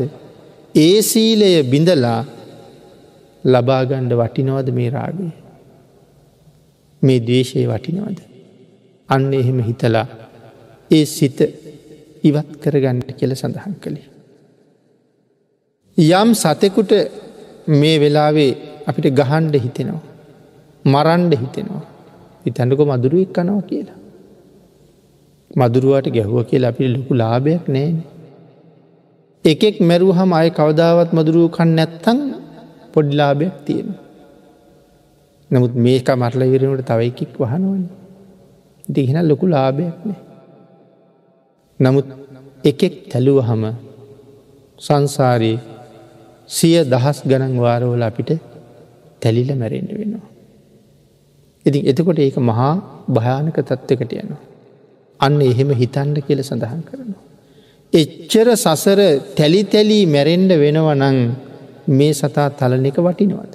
ඒ 0.74 1.02
සීලය 1.02 1.50
බිඳලා 1.64 2.20
ලබාගණ්ඩ 3.44 4.12
වටිනවද 4.14 4.68
මේ 4.70 4.90
රාගේ. 4.90 5.32
මේ 7.02 7.20
දේශය 7.22 7.66
වටිනවද. 7.66 8.18
අන්න 9.08 9.28
එහෙම 9.32 9.58
හිතලා 9.60 10.06
ඒ 10.90 11.04
සිත 11.06 11.38
ඉවත් 12.22 12.50
කරගන්නට 12.62 13.10
කෙල 13.18 13.32
සඳහන් 13.34 13.74
කළේ. 13.80 14.08
යම් 15.98 16.30
සතෙකුට 16.34 16.92
මේ 17.70 18.00
වෙලාවේ 18.00 18.52
අපිට 18.86 19.06
ගහන්ඩ 19.14 19.54
හිතෙනවා. 19.56 20.04
මරන්ඩ 20.84 21.32
හිතෙනවා. 21.34 21.84
ඉතැඩක 22.46 22.80
මදුරුවෙක් 22.82 23.30
කනවා 23.32 23.62
කියලා. 23.62 23.98
මදුරුවට 25.50 26.06
ගැහුව 26.10 26.38
කියලා 26.44 26.70
අපි 26.70 26.88
ලොකු 26.88 27.12
ලාභයක් 27.14 27.64
නෑන. 27.68 27.96
එකෙක් 29.44 29.76
මැරුව 29.80 30.10
හම 30.12 30.32
අය 30.32 30.48
කවදාවත් 30.50 31.10
මදුරුව 31.12 31.46
කන්න 31.50 31.70
නැත්තං 31.74 32.20
පොඩ්ලාභයක් 32.92 33.56
තියෙන. 33.64 33.88
නමුත් 35.50 35.74
මේක 35.76 36.08
මරල 36.12 36.42
විරනට 36.52 36.86
තව 36.86 37.00
එකෙක් 37.00 37.32
වහනුවන. 37.40 37.82
දිහින 38.88 39.18
ලොකු 39.28 39.46
ලාභයක් 39.46 39.98
නෑ. 40.04 40.25
නමුත් 41.80 42.06
එකෙක් 42.64 42.94
තැලුව 43.10 43.38
හම 43.40 43.64
සංසාරයේ 44.78 45.58
සිය 46.48 46.76
දහස් 46.84 47.18
ගණන් 47.22 47.54
වාරවල 47.58 48.02
අපිට 48.02 48.30
තැලිල 49.22 49.50
මැරෙන්ඩ 49.54 49.90
වෙනවා. 49.92 50.26
ඉතින් 51.66 51.82
එතකොට 51.84 52.18
ඒක 52.18 52.38
මහා 52.40 52.72
භයානක 53.08 53.56
තත්ත්වකට 53.60 54.12
යනවා. 54.14 54.42
අන්න 55.20 55.40
එහෙම 55.42 55.70
හිතන්ඩ 55.72 56.18
කියල 56.26 56.40
සඳහන් 56.40 56.82
කරනවා. 56.82 57.22
එච්චර 57.92 58.48
සසර 58.54 59.00
තැලි 59.34 59.62
තැලී 59.66 60.04
මැරෙන්ඩ 60.06 60.50
වෙනව 60.56 60.88
නං 60.94 61.18
මේ 61.90 62.12
සතා 62.12 62.48
තලන 62.52 62.86
එක 62.86 62.98
වටිනවද. 62.98 63.54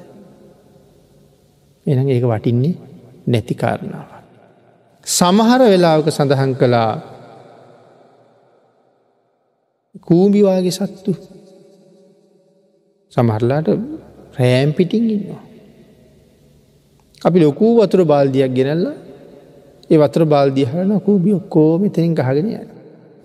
එන 1.86 2.10
ඒක 2.10 2.26
වටින්නේ 2.26 2.76
නැතිකාරණාව. 3.28 4.10
සමහර 5.08 5.62
වෙලාවක 5.66 6.08
සඳහන් 6.10 6.54
කළා 6.56 6.92
කූඹිවාගේ 9.96 10.72
සත්තු 10.72 11.12
සමහරලාට 13.14 13.68
රෑම් 14.38 14.72
පිටිං 14.74 15.10
ඉන්නවා. 15.10 15.44
අපි 17.22 17.38
ලොකූ 17.40 17.72
වතුර 17.78 18.02
බාල්දියක් 18.06 18.52
ගෙනල්ල 18.56 18.86
ඒ 19.90 19.98
වතුර 19.98 20.24
බාල්දිහන 20.26 20.92
කූබි 21.00 21.32
ඔක්කෝම 21.34 21.82
තෙන් 21.90 22.16
ගහගෙන 22.16 22.48
යන 22.52 22.70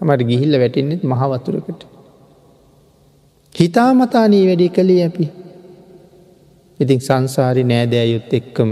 මට 0.01 0.29
ගිහිල්ල 0.31 0.55
වැටෙන්නෙත් 0.59 1.03
මහවතුරකට. 1.05 1.81
හිතාමතානී 3.55 4.45
වැඩි 4.47 4.69
කළේ 4.71 5.05
අපි 5.09 5.27
ඉතින් 6.81 7.01
සංසාරි 7.01 7.63
නෑදෑයුත් 7.65 8.33
එක්කම 8.39 8.71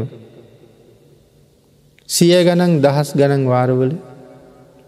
සිය 2.09 2.35
ගණන් 2.47 2.73
දහස් 2.85 3.11
ගණන් 3.19 3.45
වාරවල 3.47 3.93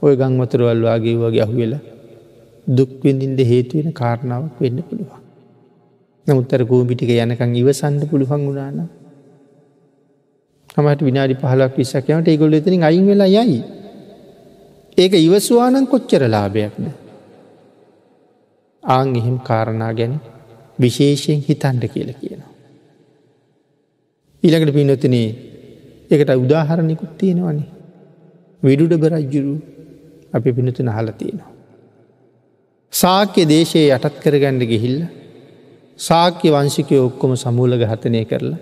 ඔය 0.03 0.15
ගංවතුරවල් 0.21 0.81
වගේ 0.87 1.21
වගේ 1.23 1.45
අහු 1.45 1.55
වෙලා 1.61 1.96
දුක්විඳින්ට 2.67 3.41
හේතුවෙන 3.43 3.93
කාරණාවක් 3.93 4.61
වෙන්න 4.61 4.79
පුළුවන්. 4.83 5.23
නමුත්තර 6.27 6.63
කූමිටික 6.65 7.11
යනකං 7.17 7.53
ඉවසන්ඩ 7.55 8.03
පුළුවන් 8.11 8.47
වුණාන. 8.47 8.79
හමට 10.75 11.01
විනාඩි 11.03 11.35
පහලක් 11.35 11.73
විස්සක් 11.77 12.09
යනට 12.11 12.29
ඒගොල්ල 12.29 12.55
එතනින් 12.55 12.83
අයින් 12.83 13.07
වෙලා 13.07 13.29
යයි. 13.29 13.61
ඒක 14.99 15.13
ඉවස්වානන් 15.17 15.87
කොච්චර 15.87 16.23
ලාභයක්ද. 16.27 16.85
ආං 18.85 19.09
එහෙම 19.15 19.39
කාරණා 19.41 19.93
ගැන 19.93 20.15
විශේෂයෙන් 20.79 21.41
හිතන්ඩ 21.41 21.85
කියල 21.89 22.11
කියනවා. 22.13 22.53
ඊළඟට 24.43 24.75
පිනොතනේ 24.75 25.29
එකට 26.11 26.31
උදාහරණිකුත් 26.37 27.13
තියෙනවනේ. 27.19 27.69
විඩුඩ 28.63 28.95
බරජ්ජුරු 28.97 29.55
අපි 30.33 30.53
පිනතුන 30.53 30.89
හල 30.89 31.11
තියෙනවා. 31.13 31.56
සාක්‍ය 32.93 33.43
දේශයේ 33.45 33.89
යටත් 33.91 34.17
කරගණ්ඩ 34.23 34.63
ගිහිල්ල 34.65 34.99
සාක්‍ය 35.99 36.49
වංශිකය 36.49 36.97
ඔක්කොම 36.99 37.33
සමූල 37.37 37.73
ගහතනය 37.75 38.23
කරලා 38.25 38.61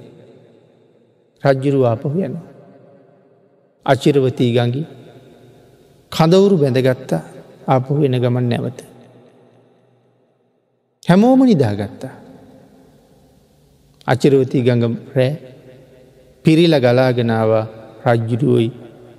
රජ්ජුරු 1.42 1.80
ආපහු 1.84 2.08
යන. 2.18 2.34
අචිරවතී 3.86 4.50
ගඟි 4.56 4.82
කඳවුරු 6.12 6.56
බැඳගත්තා 6.56 7.22
ආපහු 7.66 8.00
වෙන 8.00 8.16
ගමන් 8.16 8.46
නැවත. 8.48 8.78
හැමෝම 11.02 11.40
නිදාගත්තා. 11.42 12.14
අචිරවතී 14.06 14.62
ගඟ 14.62 14.96
රෑ 15.16 15.32
පිරිල 16.44 16.74
ගලාගෙනවා 16.76 17.64
රජ්ජුරුවයි 18.06 18.70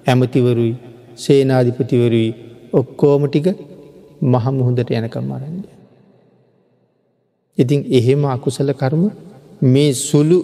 ඇමතිවරුයි 0.08 0.76
සේනාධිපතිවරුයි 1.16 2.32
ඔක්කෝම 2.74 3.24
ටික 3.28 3.48
මහමුහොදට 4.26 4.92
යනකම් 4.92 5.32
අරන්ඩ. 5.32 5.66
ඉතින් 7.58 7.80
එහෙම 7.90 8.22
අකුසල 8.28 8.70
කර්ම 8.74 9.04
මේ 9.64 9.92
සුළු 10.02 10.38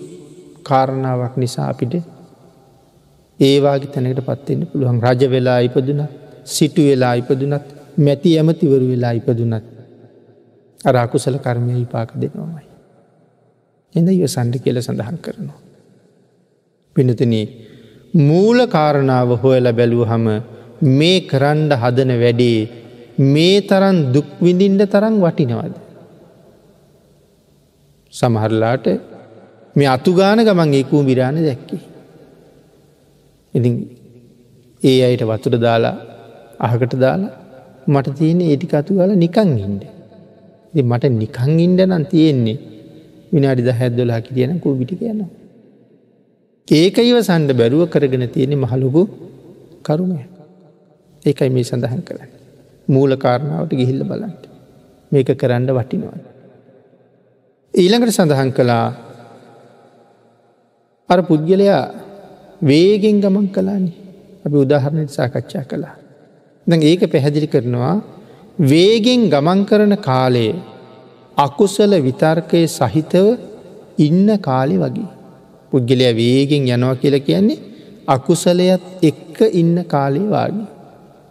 කාරණාවක් 0.63 1.35
නිසා 1.37 1.67
අපිට 1.69 1.93
ඒවාගේ 3.39 3.91
තැනකට 3.93 4.23
පත්වෙන්න 4.23 4.67
පුළුවන් 4.67 4.99
රජ 5.03 5.21
වෙලා 5.27 5.59
ඉපදුනත් 5.59 6.01
සිටු 6.47 6.81
වෙලා 6.81 7.13
ඉපදුනත් 7.15 7.65
මැති 7.97 8.37
ඇමතිවරු 8.37 8.85
වෙලා 8.87 9.13
ඉපදුනත් 9.13 9.65
අර 10.79 10.95
අකුසල 10.97 11.37
කර්මය 11.37 11.73
විපාක 11.75 12.11
දෙනවාමයි. 12.15 12.65
එඳ 13.95 14.09
ඉවසන්ඩ 14.09 14.55
කියල 14.59 14.77
සඳහන් 14.79 15.17
කරනවා. 15.17 15.59
පිනතන 16.95 17.33
මූල 18.19 18.59
කාරණාව 18.67 19.29
හොයල 19.37 19.67
බැලූ 19.71 20.05
හම 20.05 20.25
මේ 20.91 21.17
කරන්ඩ 21.23 21.71
හදන 21.73 22.11
වැඩේ 22.15 22.59
මේ 23.21 23.61
තරන් 23.61 23.97
දුක්විඳින්ට 24.13 24.83
තරම් 24.93 25.15
වටිනවද. 25.23 25.75
සමහරලාට 28.13 28.85
මේ 29.75 29.89
අතුගාන 29.95 30.39
ගමන් 30.47 30.73
ඒකූ 30.73 31.01
විරාණ 31.09 31.37
දැක්කි. 31.47 31.77
ඉති 33.53 33.69
ඒ 34.83 34.97
අයට 35.07 35.23
වතුර 35.23 35.55
දාලා 35.57 35.95
අහකට 36.59 36.93
දාලා 37.05 37.31
මට 37.87 38.15
තියෙන 38.17 38.41
ඒටික 38.41 38.73
අතු 38.73 38.97
ගල 38.97 39.11
නිකං 39.23 39.51
ඉන්ඩ. 39.65 39.83
මට 40.73 41.13
නිකං 41.21 41.53
ඉන්ඩ 41.59 41.79
නම් 41.89 42.03
තියෙන්නේ 42.13 42.57
විනාඩි 43.33 43.67
ද 43.67 43.71
හැද්දොලා 43.79 44.21
කිටියන 44.25 44.59
කූබිටි 44.59 44.95
කියනවා. 44.95 45.31
ඒක 46.67 46.97
ඉව 46.99 47.17
සන්ඩ 47.27 47.51
බැරුව 47.59 47.89
කරගෙන 47.93 48.25
තියෙන 48.33 48.53
මහලොකු 48.63 49.01
කරුමය. 49.83 50.21
ඒකයි 51.25 51.49
මේ 51.49 51.63
සඳහන් 51.63 52.03
කරන්න. 52.07 52.40
මූල 52.93 53.11
කාරණාවට 53.15 53.73
ගිහිල්ල 53.79 54.03
බලන්ට. 54.03 54.43
මේක 55.11 55.29
කරන්න 55.37 55.69
වටිනවා. 55.69 56.17
ඊළඟට 57.73 58.15
සඳහන් 58.17 58.51
කළා 58.51 58.85
අර 61.09 61.19
පුද්ගලයා 61.23 61.83
වේගෙන් 62.61 63.21
ගමන් 63.23 63.47
කලානි 63.47 63.91
අපි 64.45 64.55
උදාහරණයට 64.55 65.11
සාකච්ඡා 65.11 65.63
කළා. 65.63 65.95
ද 66.67 66.71
ඒක 66.81 67.03
පැහැදිලි 67.13 67.47
කරනවා 67.47 67.95
වේගෙන් 68.63 69.21
ගමන් 69.29 69.61
කරන 69.65 69.93
කාලයේ 69.99 70.53
අකුසල 71.37 71.93
විතර්කය 71.99 72.61
සහිතව 72.69 73.27
ඉන්න 73.97 74.27
කාලෙ 74.39 74.75
වගේ. 74.75 75.09
පුද්ගලය 75.71 76.07
වේගෙන් 76.13 76.63
යනවා 76.67 76.95
කියල 76.95 77.17
කියන්නේ 77.19 77.61
අකුසලයත් 78.07 78.83
එක්ක 79.01 79.37
ඉන්න 79.53 79.77
කාලේ 79.85 80.27
වාගේ. 80.27 80.67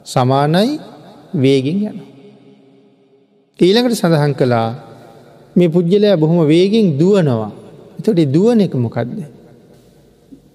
සමානයි 0.07 0.81
වේගෙන් 1.35 1.78
යන. 1.83 1.99
ඊළඟට 3.59 3.95
සඳහන් 3.95 4.35
කළා 4.35 4.68
මේ 5.57 5.68
පුද්ගලයා 5.68 6.16
බොහොම 6.16 6.47
වේගෙන් 6.47 6.99
දුවනවා. 6.99 7.51
එතොට 7.99 8.20
දුවන 8.28 8.61
එක 8.61 8.74
මොකක්ද. 8.76 9.11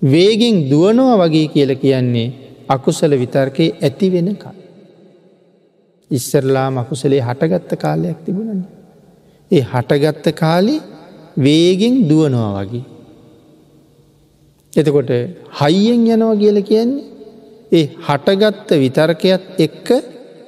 වේගෙන් 0.03 0.55
දුවනවා 0.69 1.19
වගේ 1.21 1.47
කියල 1.47 1.71
කියන්නේ 1.75 2.33
අකුසල 2.67 3.11
විතර්කයේ 3.13 3.75
ඇති 3.79 4.07
වෙනකල්. 4.11 4.55
ඉස්සරලා 6.11 6.69
මකුසලේ 6.71 7.21
හටගත්ත 7.21 7.71
කාලයක් 7.75 8.17
තිබුණන්නේ. 8.25 8.71
ඒ 9.51 9.63
හටගත්ත 9.63 10.25
කාලි 10.33 10.75
වේගෙන් 11.37 11.95
දුවනවා 12.09 12.51
වගේ. 12.59 12.85
එතකොට 14.73 15.11
හයියෙන් 15.59 16.01
යනවා 16.07 16.35
කියල 16.35 16.57
කියන්නේ 16.63 17.05
ඒ 17.71 17.85
හටගත්ත 18.07 18.69
විතර්කයත් 18.75 19.43
එක්ක 19.59 19.87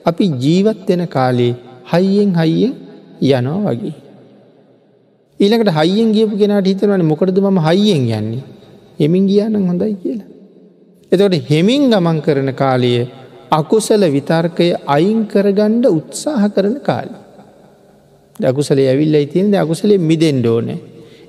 අපි 0.09 0.25
ජීවත් 0.43 0.87
වෙන 0.89 1.03
කාලේ 1.07 1.53
හයියෙන් 1.91 2.31
හයියෙන් 2.35 2.73
යනවා 3.21 3.73
වගේ. 3.73 3.95
ඊළකට 5.39 5.71
හයියෙන් 5.77 6.09
ගියපු 6.15 6.35
කෙනට 6.41 6.67
හිතරවන 6.71 7.03
මොකටද 7.11 7.37
ම 7.45 7.59
හයියෙන් 7.67 8.03
යන්නේ 8.11 8.43
හෙමින් 8.99 9.23
ගියානම් 9.29 9.65
හොඳයි 9.69 9.95
කියලා. 9.95 10.27
එතකොට 11.11 11.37
හෙමින් 11.49 11.89
ගමන් 11.91 12.19
කරන 12.21 12.51
කාලය 12.53 12.91
අකුසල 13.51 14.03
විතර්කය 14.07 14.67
අයින් 14.87 15.19
කරගණ්ඩ 15.25 15.85
උත්සාහ 15.89 16.43
කරන 16.49 16.77
කාලි. 16.81 17.15
අකුසලේ 18.43 18.87
ඇවිල්ල 18.91 19.17
ඉතින්ද 19.17 19.55
අකුසලේ 19.55 19.97
මිදෙන්ඩ 20.01 20.45
ඕන. 20.45 20.69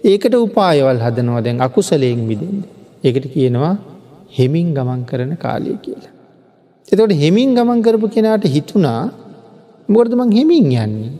ඒකට 0.05 0.35
උපායවල් 0.37 1.01
හදනවා 1.05 1.45
දැන් 1.45 1.61
අකුසලයෙන් 1.61 2.23
මිදෙන්ද. 2.31 2.63
ඒකට 3.05 3.27
කියනවා 3.35 3.75
හෙමින් 4.39 4.75
ගමන් 4.75 5.03
කරන 5.05 5.37
කාලය 5.37 5.77
කියලා. 5.79 6.18
එතකොට 6.89 7.13
හෙමින් 7.15 7.55
ගමන් 7.55 7.81
කරපු 7.83 8.09
කෙනාට 8.09 8.45
හිතුනා 8.47 9.03
මොකටදමං 9.89 10.31
හෙමින් 10.33 10.67
යන්නේ 10.77 11.13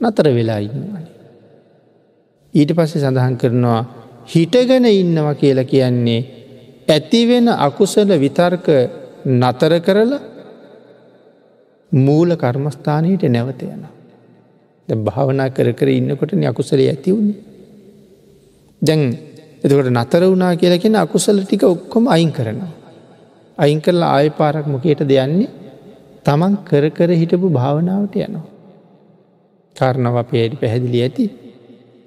නතර 0.00 0.26
වෙලා 0.30 0.60
ඉන්නවන. 0.60 1.04
ඊට 2.54 2.70
පස්සේ 2.72 3.02
සඳහන් 3.02 3.36
කරනවා 3.36 3.80
හිටගෙන 4.28 4.86
ඉන්නවා 4.92 5.34
කියලා 5.34 5.64
කියන්නේ 5.64 6.20
ඇතිවෙන 6.88 7.48
අකුසල 7.58 8.10
විතර්ක 8.16 8.66
නතර 9.34 9.72
කරලා 9.80 10.20
මූල 11.92 12.30
කර්මස්ථානයට 12.36 13.22
නැවත 13.26 13.60
යනවා. 13.64 13.92
භාවනා 14.88 15.50
කර 15.50 15.72
කර 15.72 15.88
ඉන්නකොට 15.90 16.32
අකුසලේ 16.44 16.88
ඇති 16.88 17.10
වුණේ. 17.10 17.38
දැන් 18.82 19.02
එතකොට 19.64 19.90
නතර 19.90 20.22
වුණා 20.24 20.56
කියලකෙන 20.56 20.96
අකුසල 20.96 21.38
ටික 21.40 21.62
ඔක්කොම 21.64 22.04
අයින් 22.08 22.32
කරනවා. 22.32 22.72
අයින් 23.58 23.80
කරලා 23.80 24.10
ආය 24.16 24.28
පාරක් 24.30 24.66
මොකේට 24.66 25.02
දෙයන්නේ 25.08 25.48
තමන් 26.24 26.54
කර 26.64 26.84
කර 26.90 27.10
හිටපු 27.12 27.48
භාවනාවට 27.48 28.16
යනවා. 28.18 28.46
කාරණව 29.76 30.16
පේඩි 30.30 30.56
පැහැදිලි 30.56 31.02
ඇති. 31.02 31.24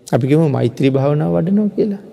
අපිකම 0.08 0.44
මෛත්‍රී 0.48 0.90
භාවනාව 0.90 1.34
වඩනෝ 1.36 1.70
කියලා. 1.70 2.04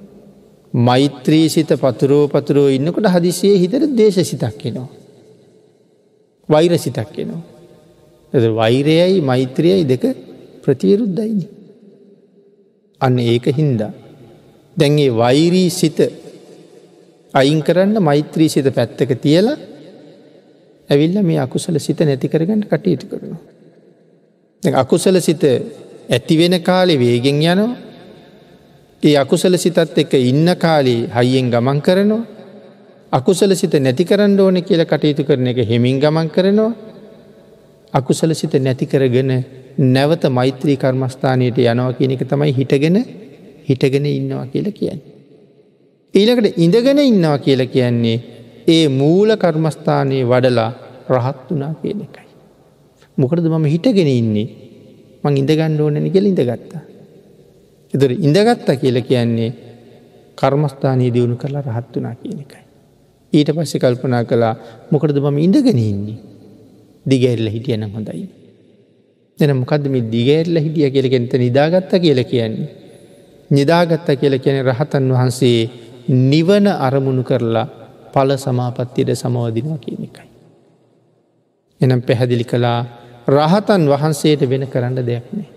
මෛත්‍රී 0.74 1.48
සිත 1.48 1.70
පතුරෝ 1.74 2.24
පතුරෝ 2.28 2.68
ඉන්නකොට 2.68 3.06
හදිසියේ 3.06 3.58
හිතර 3.58 3.82
දේශ 3.96 4.20
සිතක් 4.22 4.62
එනවා. 4.66 4.88
වෛර 6.48 6.72
සිතක් 6.78 7.18
එනවා. 7.18 7.42
එ 8.32 8.48
වෛරයයි 8.50 9.20
මෛත්‍රියයි 9.20 9.84
දෙක 9.84 10.04
ප්‍රතියරුද්ධයිනි. 10.62 11.46
අන්න 13.00 13.18
ඒක 13.24 13.46
හින්දා. 13.58 13.92
දැන්ගේ 14.76 15.10
වෛරී 15.12 15.70
සිත 15.70 15.98
අයින් 17.36 17.60
කරන්න 17.62 17.96
මෛත්‍රී 18.00 18.48
සිත 18.48 18.68
පැත්තක 18.70 19.10
තියලා 19.18 19.56
ඇවිල්ල 20.90 21.18
මේ 21.22 21.38
අකුසල 21.38 21.78
සිත 21.78 22.00
නැති 22.00 22.28
කරගන්න 22.28 22.62
කටයුතු 22.64 23.06
කරනවා. 23.06 23.42
අකුසල 24.62 25.20
සිත 25.20 25.42
ඇතිවෙන 26.08 26.62
කාලෙ 26.62 26.94
වේගෙන් 26.96 27.42
යනවා 27.44 27.76
ඒ 29.02 29.16
අකුසල 29.16 29.56
සිතත් 29.56 29.78
එක 29.96 30.14
ඉන්න 30.14 30.48
කාලේ 30.56 31.08
හයියෙන් 31.08 31.50
ගමන් 31.50 31.80
කරනවා 31.80 32.24
අකුසල 33.12 33.54
සිත 33.54 33.74
නැති 33.76 34.04
කරන්න 34.04 34.40
ඕන 34.40 34.62
කියල 34.62 34.82
කටයුතු 34.84 35.24
කරන 35.24 35.46
එක 35.46 35.58
හෙමින් 35.64 35.98
ගමන් 35.98 36.30
කරනවා 36.30 36.72
අකුසල 37.92 38.34
සිත 38.34 38.54
නැති 38.58 38.86
කරගෙන 38.86 39.30
නැවත 39.78 40.24
මෛත්‍රී 40.28 40.76
කර්මස්ථානයට 40.76 41.58
යනවා 41.58 41.92
කියන 41.92 42.10
එක 42.12 42.24
තමයි 42.24 42.52
හිටගෙන 42.52 42.96
හිටගෙන 43.64 44.06
ඉන්නවා 44.08 44.46
කියල 44.46 44.72
කියන්න. 44.72 45.15
ඊළකට 46.14 46.58
ඉඳගෙන 46.58 46.98
ඉන්නවා 47.00 47.38
කියල 47.38 47.62
කියන්නේ 47.74 48.18
ඒ 48.66 48.88
මූල 48.90 49.30
කර්මස්ථානයේ 49.36 50.24
වඩලා 50.24 50.70
රහත් 51.10 51.48
වනා 51.50 51.72
කියන 51.80 52.00
එකයි. 52.06 52.28
මොකටද 53.18 53.48
මම 53.48 53.66
හිටගෙන 53.74 54.10
ඉන්නේ 54.12 54.46
මං 55.24 55.36
ඉඳගන්න 55.42 55.80
ඕනැනි 55.80 56.10
කෙල 56.10 56.26
ඉඳගත්තා. 56.26 56.82
එතුර 57.94 58.10
ඉඳගත්තා 58.18 58.76
කියල 58.76 58.98
කියන්නේ 59.10 59.50
කර්මස්ථානයේ 60.38 61.12
දියුණු 61.14 61.36
කරලා 61.36 61.66
රහත් 61.68 61.92
වනා 61.96 62.14
කියන 62.22 62.40
එකයි. 62.44 62.64
ඊට 63.32 63.50
පස්සෙ 63.56 63.78
කල්පනා 63.78 64.24
කලා 64.24 64.54
මොකටද 64.90 65.22
මම 65.22 65.38
ඉඳගෙන 65.38 65.78
ඉන්නේ 65.84 66.18
දිගැල්ල 67.06 67.48
හිටියන 67.54 67.86
හොඳයි. 67.88 68.26
දෙන 69.38 69.56
මොකද 69.56 69.84
මේ 69.94 70.08
දිගඇරල 70.14 70.56
හිටිය 70.64 70.90
කියලකෙනත 70.90 71.32
නිදාගත්ත 71.44 71.92
කියල 72.04 72.20
කියන්නේ. 72.24 72.68
නිදාගත්ත 73.50 74.08
කියල 74.20 74.34
කියන 74.38 74.58
රහතන් 74.64 75.12
වහන්සේ 75.14 75.60
නිවන 76.08 76.66
අරමුණු 76.66 77.22
කරලා 77.22 77.66
පල 78.14 78.30
සමාපත්තියට 78.36 79.10
සමවදිනවා 79.12 79.78
කියන 79.78 80.04
එකයි. 80.04 80.28
එනම් 81.80 82.02
පැහැදිලි 82.02 82.44
කළා 82.44 82.80
රහතන් 83.28 83.82
වහන්සේට 83.88 84.50
වෙන 84.50 84.66
කරන්න 84.66 84.96
දෙයක්නේ. 84.98 85.48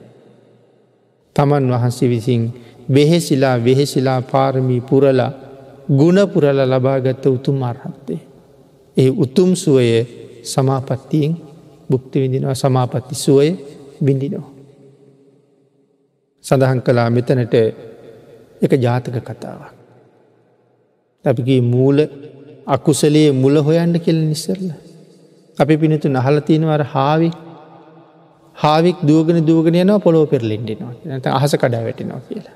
තමන් 1.35 1.71
වහන්සේ 1.71 2.09
විසින් 2.09 2.43
වෙහෙසිලා 2.93 3.63
වෙහෙසිලා 3.63 4.21
පාරමී 4.21 4.81
පුරලා 4.81 5.31
ගුණපුරල 5.89 6.59
ලබාගත්ත 6.65 7.25
උතුම් 7.27 7.63
අර්හත්තේ. 7.63 8.19
ඒ 8.97 9.09
උතුම් 9.17 9.55
සුවය 9.55 10.07
සමාපත්තියෙන් 10.43 11.37
බුක්ති 11.91 12.21
විඳිනවා 12.21 12.55
සමාපත්ති 12.55 13.15
සුවය 13.15 13.49
බිඳිනෝ. 14.05 14.45
සඳහන් 16.45 16.81
කලා 16.81 17.09
මෙතනට 17.09 17.53
එක 18.61 18.71
ජාතක 18.75 19.19
කතාවක්. 19.21 19.78
අපිගේ 21.29 21.61
මූල 21.73 21.97
අකුසලේ 22.67 23.27
මුල 23.41 23.55
හොයන්න 23.67 23.93
කෙල් 24.05 24.19
නිස්සරල. 24.29 24.69
අපි 25.57 25.73
පිනතු 25.81 26.07
නහල 26.09 26.37
තියෙනවර 26.47 26.81
හාවි 26.95 27.29
හාවික් 28.55 28.97
දුවගෙන 29.09 29.39
දුවගෙන 29.45 29.79
යනවා 29.83 29.99
පොලෝ 29.99 30.25
පෙරලෙන්ඩෙනවා 30.25 30.93
නැත 31.05 31.27
අහස 31.37 31.53
කඩා 31.61 31.83
වැටෙනවා 31.85 32.21
කියලා. 32.27 32.55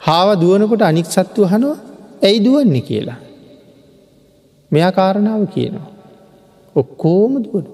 හාව 0.00 0.28
දුවනකොට 0.40 0.82
අනික් 0.82 1.06
සත්තු 1.06 1.50
හනුව 1.52 1.74
ඇයි 2.26 2.44
දුවන්නේ 2.44 2.84
කියලා. 2.90 3.20
මෙයා 4.72 4.92
කාරණාව 4.92 5.42
කියනවා. 5.46 5.88
ඔක්කෝම 6.76 7.32
දුවන. 7.44 7.66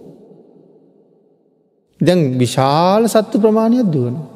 දැන් 2.00 2.20
විශාල 2.38 3.02
සත්තු 3.06 3.36
ප්‍රමාණයක් 3.38 3.88
දුවනවා. 3.92 4.28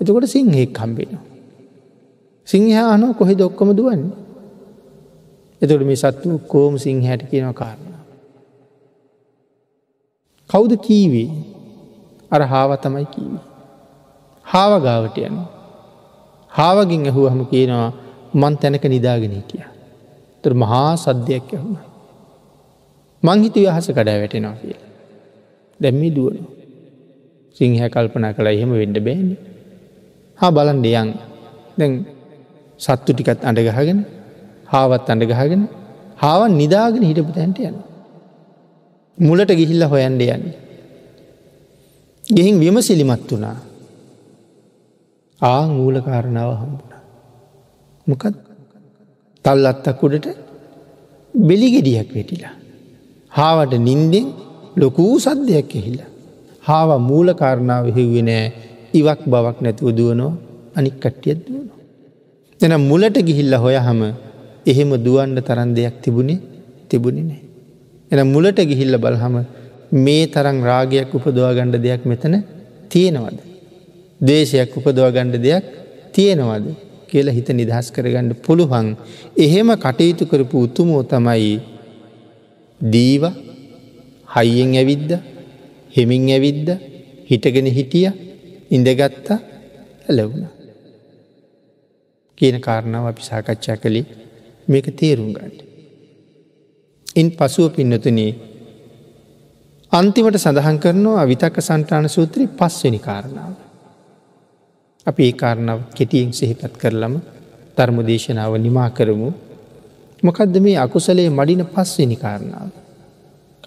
එතකොට 0.00 0.26
සිංහෙක් 0.26 0.72
කම්බෙනවා. 0.72 1.24
සිංහයා 2.48 2.88
අනෝ 2.94 3.12
කොහෙ 3.12 3.34
දොක්කොම 3.38 3.70
දුවන්නේ. 3.76 4.12
එතොට 5.62 5.86
මේ 5.86 5.96
සත්තු 5.96 6.38
කෝම 6.52 6.74
සිංහයට 6.78 7.22
කියනව 7.30 7.52
කාරණ. 7.52 7.92
කෞුද 10.50 10.72
කීවේ 10.86 11.30
අර 12.30 12.42
හාව 12.42 12.70
තමයි 12.76 13.06
කීවි. 13.14 13.38
හාව 14.46 14.72
ගාවට 14.82 15.18
යන. 15.18 15.36
හාවගින් 16.52 17.06
ඇහුව 17.06 17.26
හම 17.30 17.42
කියනවා 17.44 17.90
මන් 18.34 18.54
තැනක 18.56 18.84
නිදාගෙන 18.84 19.32
හිටිය. 19.32 19.64
තර 20.42 20.52
මහා 20.54 20.96
සද්ධයක් 20.96 21.54
ඇහුණ. 21.54 21.78
මංහිතු 23.22 23.68
අහස 23.68 23.86
කඩා 23.88 24.18
වැටෙනවා 24.18 24.56
කිය. 24.60 24.76
දැම්මි 25.80 26.10
දුවන. 26.16 26.38
සිංහ 27.56 27.76
කල්පනා 27.94 28.32
කළ 28.32 28.46
එහෙම 28.46 28.72
වෙන්ඩ 28.72 28.98
බෑන්නේ. 28.98 29.40
හා 30.38 30.50
බලන් 30.50 30.78
දෙයන් 30.82 31.08
දැන් 31.78 31.92
සත්තු 32.82 33.10
ටිකත් 33.12 33.40
අඩගහගෙන 33.50 34.00
හාවත් 34.66 35.06
අඩගහගෙන 35.14 35.62
හාවන් 36.16 36.52
නිදාගෙන 36.60 37.04
හිටපු 37.08 37.32
තැන්ට 37.36 37.58
යනවා. 37.60 37.88
මුලට 39.18 39.50
ගිහිල්ල 39.60 39.82
හොයන්ඩ 39.84 40.22
යන්නේ. 40.26 40.56
ගෙහින් 42.24 42.56
විම 42.62 42.76
සිලිමත් 42.80 43.28
වුණා 43.30 43.58
ආ 45.40 45.62
මූල 45.68 45.96
කාරණාව 46.00 46.50
හම්බුණ. 46.60 46.94
මොකත් 48.06 48.36
තල් 49.44 49.66
අත්තක්කුඩට 49.66 50.26
බෙලිගෙඩියක් 51.34 52.10
වෙටිලා. 52.16 52.54
හාවට 53.32 53.72
නින්දෙන් 53.80 54.26
ලොකූ 54.76 55.12
සද්ධයක් 55.18 55.70
එහිලා. 55.80 56.10
හාව 56.62 56.90
මූල 57.00 57.28
කාරණාව 57.34 57.84
හිව්වෙ 57.96 58.22
නෑ 58.22 58.46
ඉවක් 58.92 59.20
බවක් 59.26 59.56
නැතුව 59.64 59.88
දුවනෝ 59.98 60.32
අනික් 60.76 60.96
කට්ටියත් 61.02 61.40
දුවනවා. 61.46 61.81
එන 62.62 62.74
මුලට 62.80 63.16
ගිහිල්ල 63.28 63.54
හොය 63.56 63.76
හම 63.76 64.00
එහෙම 64.66 64.90
දුවන්ඩ 65.06 65.38
තරන් 65.48 65.70
දෙයක් 65.74 65.96
තිබුණේ 66.04 66.40
තිබුණි 66.88 67.22
නෑ. 67.22 67.40
එන 68.10 68.20
මුලට 68.26 68.58
ගිහිල්ල 68.70 68.94
බලහම 69.04 69.34
මේ 70.04 70.26
තරං 70.26 70.58
රාගයක් 70.62 71.10
උපදවා 71.12 71.52
ගණ්ඩ 71.56 71.82
දෙයක් 71.86 72.02
මෙතන 72.04 72.34
තියෙනවද. 72.88 73.38
දේශයක් 74.20 74.76
උපදවා 74.78 75.10
ගණ්ඩ 75.10 75.44
දෙයක් 75.46 75.66
තියෙනවද 76.14 76.66
කියලා 77.10 77.36
හිත 77.38 77.48
නිදහස් 77.60 77.86
කරගණ්ඩ 77.96 78.38
පුළුවන් 78.44 78.88
එහෙම 79.36 79.68
කටයුතු 79.76 80.30
කරපු 80.30 80.64
උතුමෝ 80.66 81.02
තමයි 81.04 81.52
දීව 82.80 83.24
හයියෙන් 84.28 84.72
ඇවිද්ද 84.80 85.10
හෙමින් 85.94 86.26
ඇවිද්ද 86.36 86.68
හිටගෙන 87.30 87.68
හිටිය 87.76 88.08
ඉඳගත්තා 88.70 89.38
ඇලවුණ. 90.08 90.61
කියන 92.42 92.58
කාරණාව 92.60 93.04
අපි 93.06 93.22
සාකච්ඡා 93.22 93.76
කළේ 93.78 94.06
මේක 94.68 94.86
තේරුම් 94.92 95.30
ගන්න. 95.30 95.52
ඉන් 97.16 97.28
පසුව 97.32 97.68
පින්නතුනේ 97.70 98.32
අන්තිමට 99.92 100.36
සඳහන් 100.36 100.78
කරනවා 100.78 101.24
විතක 101.24 101.56
සන්ටාන 101.60 102.08
සූත්‍රී 102.08 102.48
පස්වෙනි 102.50 103.00
කාරණාව. 103.00 103.52
අපි 105.06 105.22
ඒ 105.22 105.34
කාරණාව 105.34 105.80
කෙටියෙන් 105.94 106.32
සෙහිපත් 106.32 106.74
කරලම 106.76 107.14
ධර්ම 107.76 107.98
දේශනාව 108.02 108.52
නිමා 108.58 108.90
කරමු 108.90 109.28
මොකදද 110.22 110.54
මේ 110.60 110.78
අකුසලේ 110.78 111.28
මඩින 111.30 111.62
පස්වෙනි 111.66 112.16
කාරණාව. 112.16 112.68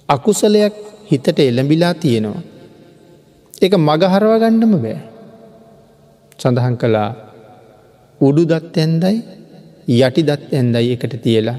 අකුසලයක් 0.10 0.76
හිතට 1.10 1.40
එළඹිලා 1.40 1.94
තියෙනවා. 1.96 2.42
එක 3.62 3.74
මගහරව 3.80 4.32
ගණ්ඩම 4.36 4.74
බෑ. 4.78 5.00
සඳහන් 6.40 6.76
කළා 6.76 7.10
උඩු 8.22 8.44
දත් 8.46 8.78
ඇන්දයි 8.78 9.18
යටි 9.88 10.22
දත් 10.24 10.54
ඇන්දයි 10.54 10.92
එකට 10.96 11.16
තියලා 11.24 11.58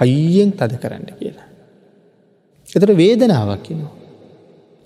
හයියෙන් 0.00 0.52
තද 0.52 0.78
කරන්න 0.78 1.08
කියලා. 1.18 1.48
එතට 2.68 2.92
වේදනාවක් 2.94 3.62
කිනවා. 3.62 3.94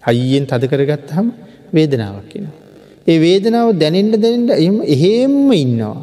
හයියෙන් 0.03 0.47
තද 0.47 0.63
කරගත් 0.67 1.11
හම 1.11 1.29
වේදනාවක් 1.75 2.29
කියෙනවා. 2.29 2.59
ඒ 3.07 3.19
වේදනාව 3.19 3.69
දැනෙන්ට 3.75 4.17
දැනෙන්ට 4.17 4.51
එම 4.59 4.77
එහෙම්ම 4.87 5.53
ඉන්නවා. 5.55 5.99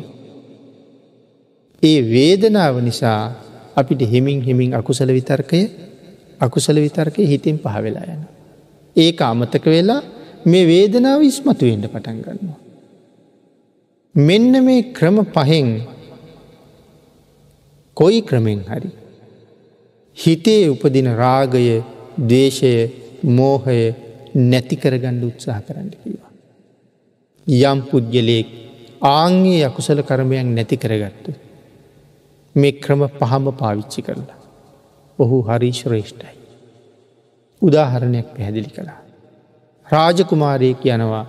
ඒ 1.84 2.00
වේදනාව 2.06 2.82
නිසා 2.82 3.22
අපිට 3.76 4.02
හෙමින් 4.04 4.42
හෙමින් 4.42 4.74
අකුසල 4.74 5.10
විතර්කය 5.10 5.62
අකුසල 6.40 6.78
විතර්කය 6.78 7.26
හිතින් 7.26 7.58
පහවෙලා 7.60 8.06
යන. 8.06 8.22
ඒක 8.96 9.22
අමතක 9.22 9.66
වෙලා 9.68 10.02
මේ 10.46 10.66
වේදනාව 10.66 11.22
ඉස්මතුවෙන්ට 11.22 11.86
පටන් 11.88 12.18
ගන්නවා. 12.20 12.67
මෙන්න 14.16 14.66
මේ 14.66 14.94
ක්‍රම 14.94 15.18
පහෙන් 15.26 15.68
කොයි 17.98 18.22
ක්‍රමෙන් 18.22 18.62
හරි. 18.64 18.90
හිතේ 20.18 20.70
උපදින 20.70 21.10
රාගය 21.16 21.84
දේශය 22.28 22.72
මෝහය 23.32 23.80
නැතිකරගණ්ඩ 24.44 25.24
උත්සාහ 25.24 25.60
කරන්න 25.62 25.92
කිවා. 25.94 26.32
යම් 27.48 27.80
පුද්ගලයෙක් 27.90 28.48
ආංගේ 29.12 29.60
අකුසල 29.64 30.02
කරමයක් 30.04 30.48
නැති 30.48 30.78
කරගත්තු. 30.78 31.32
මේ 32.56 32.80
ක්‍රම 32.84 33.02
පහම 33.12 33.46
පාවිච්චි 33.54 34.02
කරලා. 34.02 34.40
ඔහු 35.20 35.38
හරි 35.44 35.70
ශ්‍රේෂ්ඨයි. 35.72 36.38
උදාහරණයක් 37.62 38.28
පැහැදිලි 38.36 38.70
කළා. 38.70 39.02
රාජකුමාරයෙක් 39.88 40.82
යනවා 40.88 41.26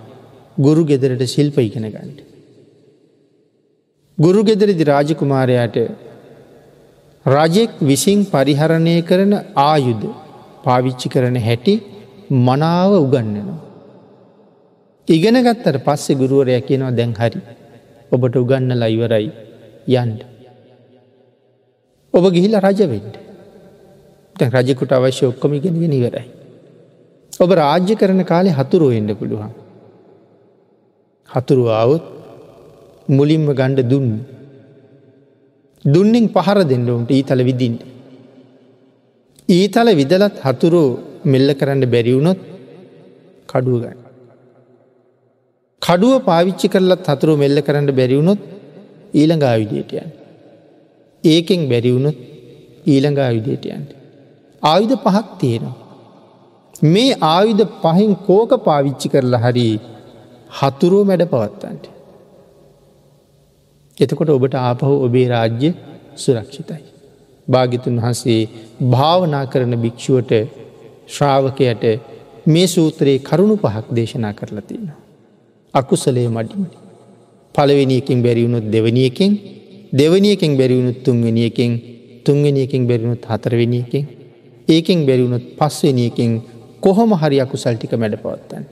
ගුරු 0.57 0.81
ගෙදරට 0.85 1.23
ශිල්ප 1.27 1.57
ඉගෙන 1.59 1.87
ගන්නට. 1.87 2.28
ගුරු 4.19 4.41
ගෙදරදි 4.47 4.83
රාජකුමාරයාට 4.91 5.77
රජෙක් 7.25 7.71
විසින් 7.81 8.19
පරිහරණය 8.33 8.95
කරන 9.09 9.33
ආයුද 9.63 10.01
පාවිච්චි 10.65 11.07
කරන 11.13 11.37
හැටි 11.47 11.75
මනාව 12.45 12.91
උගන්නනවා. 13.05 13.59
ඉගෙන 15.07 15.37
ගත්තට 15.45 15.79
පස්සෙ 15.85 16.11
ගුරුවරය 16.15 16.59
කියනවා 16.61 16.97
දැන් 16.99 17.13
හරි 17.21 17.39
ඔබට 18.11 18.35
උගන්න 18.43 18.71
ලයිවරයි 18.83 19.29
යන්ඩ. 19.93 20.19
ඔබ 22.13 22.25
ගිහිල 22.35 22.59
රජවෙන්ට 22.59 23.15
තැන් 24.35 24.51
රජකුට 24.57 24.91
අවශ්‍ය 24.91 25.23
ඔක්කොම 25.31 25.53
ගෙනගෙන 25.63 25.97
ඉවරයි. 25.99 26.27
ඔබ 27.33 27.49
රාජ්‍ය 27.53 27.93
කරන 27.95 28.21
කාලේ 28.25 28.57
හතුරුව 28.59 28.91
එන්න 28.91 29.11
පුළුවන්. 29.15 29.51
හතුරුවාවොත් 31.29 32.18
මුලින්ම 33.09 33.45
ගණ්ඩ 33.59 33.89
දුන්න 33.91 34.09
දුන්නෙන් 35.85 36.25
පහර 36.35 36.59
දෙන්නවුන්ට 36.71 37.11
ඊතල 37.11 37.41
විදින්ට. 37.49 37.81
ඊතල 39.49 39.89
විදලත් 39.99 40.35
හතුරු 40.45 40.83
මෙල්ල 41.25 41.49
කරන්න 41.59 41.83
බැරිවුණොත් 41.93 42.39
කඩුව 43.49 43.81
ගන්න. 43.83 43.99
කඩුව 45.81 46.15
පාවිච්චි 46.29 46.67
කරලත් 46.67 47.05
හතුරු 47.07 47.35
මෙල්ල 47.43 47.59
කරන්න 47.61 47.91
බැරිවුණොත් 47.99 48.41
ඊළඟ 49.13 49.45
ආයුධයටයන්. 49.51 50.09
ඒකෙන් 51.23 51.61
බැරිවුණොත් 51.71 52.17
ඊළඟ 52.85 53.19
ආයුධයටයන්ට. 53.19 53.89
ආයුධ 54.63 54.97
පහක් 55.05 55.27
තියෙනවා. 55.39 55.77
මේ 56.83 57.17
ආයුධ 57.27 57.63
පහින් 57.83 58.11
කෝක 58.27 58.51
පාවිච්චි 58.67 59.07
කරලා 59.09 59.43
හරි 59.45 59.69
හතුරුව 60.59 61.07
මැඩ 61.07 61.23
පවත්තන්ට. 61.25 61.98
එතකොට 63.99 64.29
ඔබට 64.29 64.55
ආපහු 64.57 64.93
ඔබේ 65.05 65.27
රාජ්‍ය 65.27 65.69
සුරක්ෂිතයි. 66.15 66.83
භාගිතුන් 67.47 67.95
වහන්සේ 67.97 68.41
භාවනා 68.91 69.45
කරන 69.45 69.73
භික්‍ෂුවට 69.75 70.31
ශ්‍රාවකයට 71.07 71.83
මේ 72.45 72.67
සූත්‍රයේ 72.67 73.19
කරුණු 73.19 73.55
පහක් 73.57 73.85
දේශනා 73.95 74.33
කරලා 74.33 74.61
තියෙනවා. 74.61 74.99
අකුසලේ 75.73 76.27
මඩින්. 76.29 76.67
පළවෙනියකින් 77.55 78.19
බැරිවුණොත් 78.23 78.67
දෙවනියකින් 78.71 79.31
දෙවනියකින් 79.93 80.51
බැරිවුණුත් 80.57 80.99
තුන්වෙනියකින් 81.03 81.71
තුන්වෙනියකින් 82.25 82.87
බැරිුණුත් 82.87 83.23
හතරවෙනියකින් 83.25 84.05
ඒකෙන් 84.67 84.99
බැරිවුණුත් 85.05 85.45
පස්වෙනියකින් 85.57 86.31
කොහොම 86.81 87.11
හරි 87.13 87.41
අකුසල්ටික 87.41 87.91
මැඩ 87.93 88.15
පවත්තන්ට. 88.17 88.71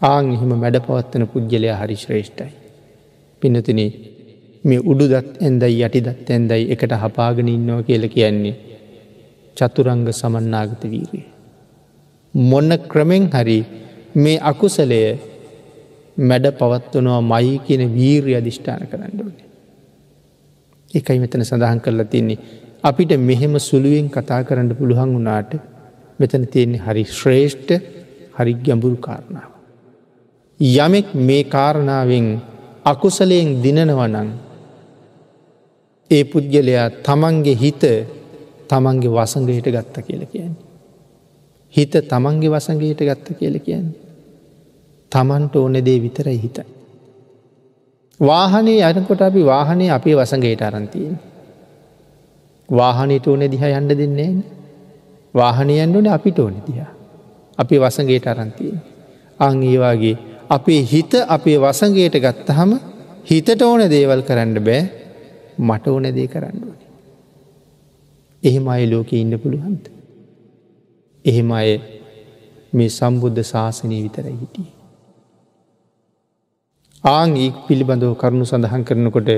ආං 0.00 0.32
එහෙම 0.32 0.52
මැඩ 0.56 0.80
පවත්වන 0.80 1.24
පුද්ගලය 1.26 1.68
හරි 1.74 1.96
ශ්‍රේෂ්ඨයි. 1.96 2.61
පිනතින 3.42 3.80
මේ 4.64 4.80
උඩුදත් 4.84 5.30
ඇන්දයි 5.40 5.74
යටිදත් 5.80 6.30
ඇන්දයි 6.30 6.62
එකට 6.74 6.92
හපාගෙන 7.02 7.48
ඉන්නව 7.48 7.78
කියල 7.86 8.04
කියන්නේ 8.08 8.54
චතුරංග 9.56 10.06
සමන්නාගත 10.12 10.82
වීරේ. 10.84 11.24
මොන්න 12.34 12.72
ක්‍රමෙන් 12.90 13.24
හරි 13.30 13.58
මේ 14.16 14.38
අකුසලය 14.42 15.00
මැඩ 16.20 16.46
පවත්වනවා 16.52 17.22
මයි 17.22 17.58
කියන 17.58 17.82
වීර්ය 17.94 18.32
අධිෂ්ඨාන 18.36 18.86
කරන්න 18.86 19.20
ඕනේ. 19.20 19.48
එකයි 20.90 21.18
මෙතන 21.18 21.44
සඳහන් 21.44 21.80
කරලා 21.80 22.04
තින්නේ. 22.06 22.38
අපිට 22.84 23.12
මෙහෙම 23.20 23.54
සුළුවෙන් 23.60 24.08
කතා 24.10 24.40
කරන්න 24.44 24.76
පුළුවන් 24.76 25.14
වුණාට 25.14 25.52
මෙතන 26.18 26.46
තියෙන්නේ 26.46 26.84
හරි 26.86 27.04
ශ්‍රේෂ්ඨ 27.10 27.72
හරි 28.36 28.54
ගැඹුරු 28.56 28.96
කාරණාව. 28.98 29.50
යමෙක් 30.60 31.14
මේ 31.20 31.44
කාරණාවෙන් 31.46 32.26
අකුසලයෙන් 32.84 33.62
දිනනවනං 33.62 34.28
ඒ 36.10 36.24
පුද්ගලයා 36.24 36.90
තමන්ගේ 37.00 37.56
හිත 37.56 37.82
තමන්ගේ 38.68 39.10
වසඟයට 39.10 39.66
ගත්ත 39.66 39.96
කියල 40.00 40.22
කියන්නේ. 40.26 40.62
හිත 41.74 41.94
තමන්ගේ 42.04 42.50
වසඟයට 42.50 43.00
ගත්ත 43.00 43.26
කියල 43.38 43.56
කියන්නේ. 43.58 43.98
තමන්ට 45.12 45.54
ඕන 45.56 45.74
දේ 45.80 45.98
විතරයි 45.98 46.38
හිතයි. 46.38 46.66
වාහනේ 48.20 48.80
අයනකොට 48.80 49.22
අපි 49.22 49.44
වාහනේ 49.44 49.90
අපේ 49.90 50.16
වසඟයට 50.16 50.62
අරන්තියෙන්. 50.62 51.16
වාහනයට 52.68 53.26
ඕන 53.26 53.46
දිහ 53.46 53.64
යන්න 53.70 53.88
දෙන්නේ 53.90 54.32
වාහනයන් 55.34 55.96
ඕන 55.96 56.08
අපිට 56.08 56.38
ඕන 56.38 56.54
දිහා. 56.66 56.90
අපි 57.58 57.76
වසඟයට 57.78 58.26
අරන්තියෙන්. 58.26 58.82
අං 59.38 59.62
ඒවාගේ 59.62 60.31
අපේ 60.52 60.82
හිත 60.84 61.12
අපේ 61.28 61.58
වසඟයට 61.58 62.16
ගත්තහම 62.20 62.72
හිතට 63.24 63.62
ඕන 63.62 63.82
දේවල් 63.88 64.22
කරන්න 64.22 64.54
බෑ 64.60 64.82
මට 65.60 65.86
ඕන 65.86 66.06
දේ 66.10 66.26
කරන්න 66.26 66.62
ඕනේ. 66.62 66.90
එහෙම 68.42 68.68
අය 68.68 68.84
ලෝක 68.86 69.10
ඉන්න 69.14 69.34
පුළුවන්ද. 69.38 69.84
එහෙම 71.24 71.50
අය 71.52 71.70
මේ 72.72 72.90
සම්බුද්ධ 72.90 73.42
ශාසනය 73.44 73.98
විතරයි 73.98 74.34
හිටිය. 74.34 74.68
ආං 77.04 77.36
ඒ 77.36 77.50
පිළිබඳව 77.66 78.14
කරුණු 78.14 78.44
සඳහන් 78.44 78.84
කරනකොට 78.84 79.30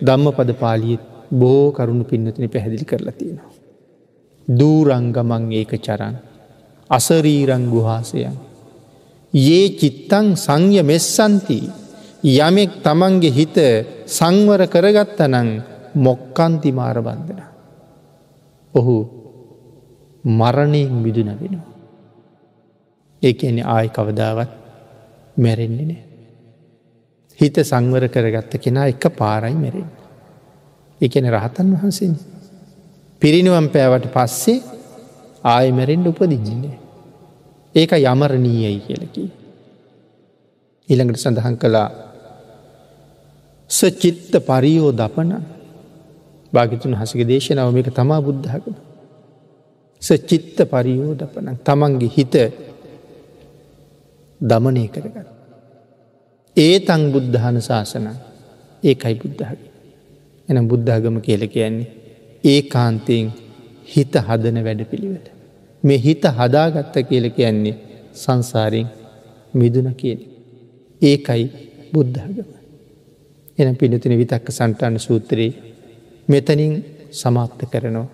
ධම්ම 0.00 0.28
පද 0.32 0.54
පාලියත් 0.54 1.02
බෝ 1.34 1.64
කරුණු 1.72 2.04
පින්නතින 2.04 2.48
පැහැදිලි 2.48 2.84
කරලා 2.84 3.14
තියෙනවා. 3.14 3.52
දූරංගමං 4.48 5.44
ඒක 5.52 5.74
චරන් 5.80 6.16
අසරීරං 6.90 7.64
ගුහාසයන්. 7.70 8.38
ඒ 9.34 9.68
චිත්තං 9.70 10.36
සංය 10.36 10.82
මෙස්සන්ති 10.82 11.58
යමෙක් 12.22 12.72
තමන්ගේ 12.84 13.32
හිත 13.32 13.56
සංවර 14.06 14.62
කරගත්තනං 14.66 15.48
මොක්කන්ති 15.96 16.70
මාරබන්ධන. 16.72 17.40
ඔහු 18.74 18.96
මරණයෙන් 20.24 20.92
මිදුන 20.94 21.30
වෙනවා. 21.32 21.72
ඒ 23.22 23.34
ඇන 23.42 23.58
ආය 23.66 23.88
කවදාවත් 23.88 24.50
මැරෙන්නේ 25.36 25.86
නෑ. 25.86 26.02
හිත 27.38 27.56
සංවර 27.62 28.08
කරගත්ත 28.08 28.52
කෙනා 28.58 28.86
එක 28.86 29.04
පාරයි 29.18 29.54
මැරෙන්. 29.54 29.88
එකන 31.00 31.26
රහතන් 31.30 31.68
වහන්සේ. 31.72 32.14
පිරිනිවම් 33.22 33.68
පෑවට 33.68 34.06
පස්සේ 34.12 34.62
ආය 35.44 35.72
මැරෙන්ඩ 35.72 36.06
උපදින්නේ. 36.06 36.81
ඒක 37.74 37.92
යමරණීයයි 37.92 38.80
කියලකි. 38.80 39.24
ඊළඟට 40.88 41.18
සඳහන් 41.18 41.56
කළා 41.56 41.88
සචිත්ත 43.70 44.32
පරියෝ 44.40 44.92
දපන 44.92 45.30
භාගිතුන් 46.52 46.94
හසක 46.94 47.20
දේශනාව 47.24 47.72
මේක 47.72 47.88
තමා 47.90 48.20
බුද්ධහකම. 48.20 48.74
සචිත්ත 50.02 50.58
පරියෝ 50.66 51.14
දපන 51.14 51.56
තමන්ගේ 51.60 52.10
හිත 52.10 52.34
දමනය 54.40 54.84
කරගත්. 54.88 55.28
ඒ 56.56 56.76
තං 56.80 57.02
බුද්ධහන 57.12 57.56
ශාසන 57.60 58.06
ඒකයි 58.82 59.14
බුද්ධහගේ. 59.16 59.70
එන 60.48 60.68
බුද්ධාගම 60.68 61.16
කියල 61.20 61.42
කියන්නේ 61.48 61.90
ඒ 62.44 62.60
කාන්තයෙන් 62.64 63.32
හිත 63.86 64.14
හදන 64.20 64.58
වැඩ 64.64 64.82
පිළිවෙට. 64.84 65.31
මේ 65.82 65.98
හිත 65.98 66.24
හදාගත්ත 66.38 66.94
කියල 67.08 67.26
කියන්නේ 67.30 67.76
සංසාරයෙන් 68.14 68.88
මිදුන 69.54 69.88
කියන. 69.94 70.20
ඒකයි 71.02 71.44
බුද්ධාගම. 71.92 72.48
එන 73.58 73.76
පිනතින 73.76 74.18
විතක්ක 74.18 74.46
සන්ටාන 74.50 74.98
සූත්‍රයේ 74.98 75.52
මෙතනින් 76.28 76.74
සමාප්ත 77.12 77.60
කරනවා. 77.72 78.08